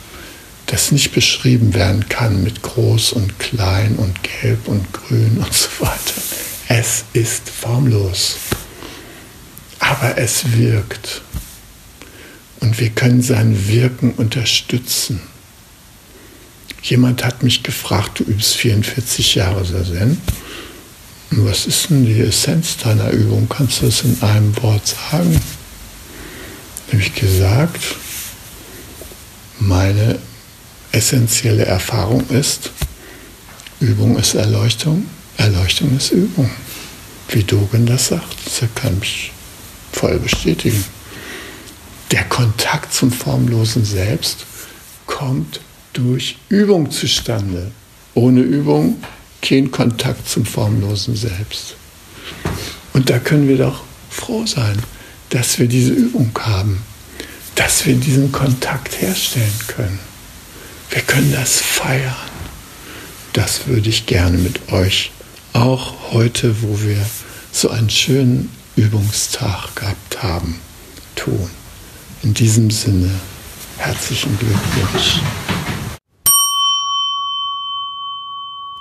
das 0.66 0.90
nicht 0.90 1.12
beschrieben 1.12 1.74
werden 1.74 2.08
kann 2.08 2.42
mit 2.42 2.62
groß 2.62 3.12
und 3.12 3.38
klein 3.38 3.96
und 3.96 4.22
gelb 4.22 4.68
und 4.68 4.90
grün 4.92 5.38
und 5.38 5.52
so 5.52 5.68
weiter. 5.80 6.22
Es 6.74 7.04
ist 7.12 7.50
formlos, 7.50 8.36
aber 9.78 10.16
es 10.16 10.56
wirkt. 10.56 11.20
Und 12.60 12.80
wir 12.80 12.88
können 12.88 13.20
sein 13.20 13.68
Wirken 13.68 14.12
unterstützen. 14.14 15.20
Jemand 16.82 17.26
hat 17.26 17.42
mich 17.42 17.62
gefragt, 17.62 18.20
du 18.20 18.24
übst 18.24 18.54
44 18.54 19.34
Jahre 19.34 19.66
Sazen. 19.66 20.18
Was 21.32 21.66
ist 21.66 21.90
denn 21.90 22.06
die 22.06 22.18
Essenz 22.22 22.78
deiner 22.78 23.10
Übung? 23.10 23.50
Kannst 23.50 23.82
du 23.82 23.86
das 23.86 24.00
in 24.00 24.22
einem 24.22 24.56
Wort 24.62 24.86
sagen? 24.86 25.38
Habe 26.90 27.02
ich 27.02 27.14
gesagt, 27.14 27.82
meine 29.58 30.18
essentielle 30.90 31.66
Erfahrung 31.66 32.26
ist, 32.30 32.70
Übung 33.78 34.16
ist 34.16 34.32
Erleuchtung, 34.32 35.06
Erleuchtung 35.36 35.94
ist 35.96 36.12
Übung. 36.12 36.48
Wie 37.32 37.44
Dogen 37.44 37.86
das 37.86 38.08
sagt, 38.08 38.36
das 38.44 38.68
kann 38.74 38.98
mich 38.98 39.32
voll 39.90 40.18
bestätigen. 40.18 40.84
Der 42.10 42.24
Kontakt 42.24 42.92
zum 42.92 43.10
formlosen 43.10 43.86
Selbst 43.86 44.44
kommt 45.06 45.60
durch 45.94 46.36
Übung 46.50 46.90
zustande. 46.90 47.70
Ohne 48.12 48.40
Übung 48.42 49.02
kein 49.40 49.70
Kontakt 49.70 50.28
zum 50.28 50.44
formlosen 50.44 51.16
Selbst. 51.16 51.74
Und 52.92 53.08
da 53.08 53.18
können 53.18 53.48
wir 53.48 53.56
doch 53.56 53.82
froh 54.10 54.44
sein, 54.44 54.78
dass 55.30 55.58
wir 55.58 55.68
diese 55.68 55.92
Übung 55.92 56.30
haben, 56.38 56.82
dass 57.54 57.86
wir 57.86 57.94
diesen 57.94 58.30
Kontakt 58.30 59.00
herstellen 59.00 59.58
können. 59.68 59.98
Wir 60.90 61.00
können 61.00 61.32
das 61.32 61.62
feiern. 61.62 62.14
Das 63.32 63.66
würde 63.66 63.88
ich 63.88 64.04
gerne 64.04 64.36
mit 64.36 64.70
euch 64.70 65.12
auch 65.54 66.12
heute, 66.12 66.62
wo 66.62 66.80
wir 66.82 66.98
so 67.52 67.68
einen 67.68 67.90
schönen 67.90 68.50
Übungstag 68.76 69.76
gehabt 69.76 70.22
haben, 70.22 70.58
tun. 71.14 71.50
In 72.22 72.34
diesem 72.34 72.70
Sinne, 72.70 73.10
herzlichen 73.76 74.36
Glückwunsch. 74.38 75.20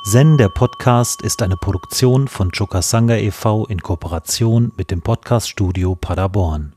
Zen, 0.04 0.38
der 0.38 0.50
Podcast, 0.50 1.22
ist 1.22 1.42
eine 1.42 1.58
Produktion 1.58 2.28
von 2.28 2.52
Chokasanga 2.52 3.16
e.V. 3.18 3.66
in 3.68 3.82
Kooperation 3.82 4.72
mit 4.76 4.90
dem 4.90 5.02
Podcaststudio 5.02 5.96
Paderborn. 5.96 6.74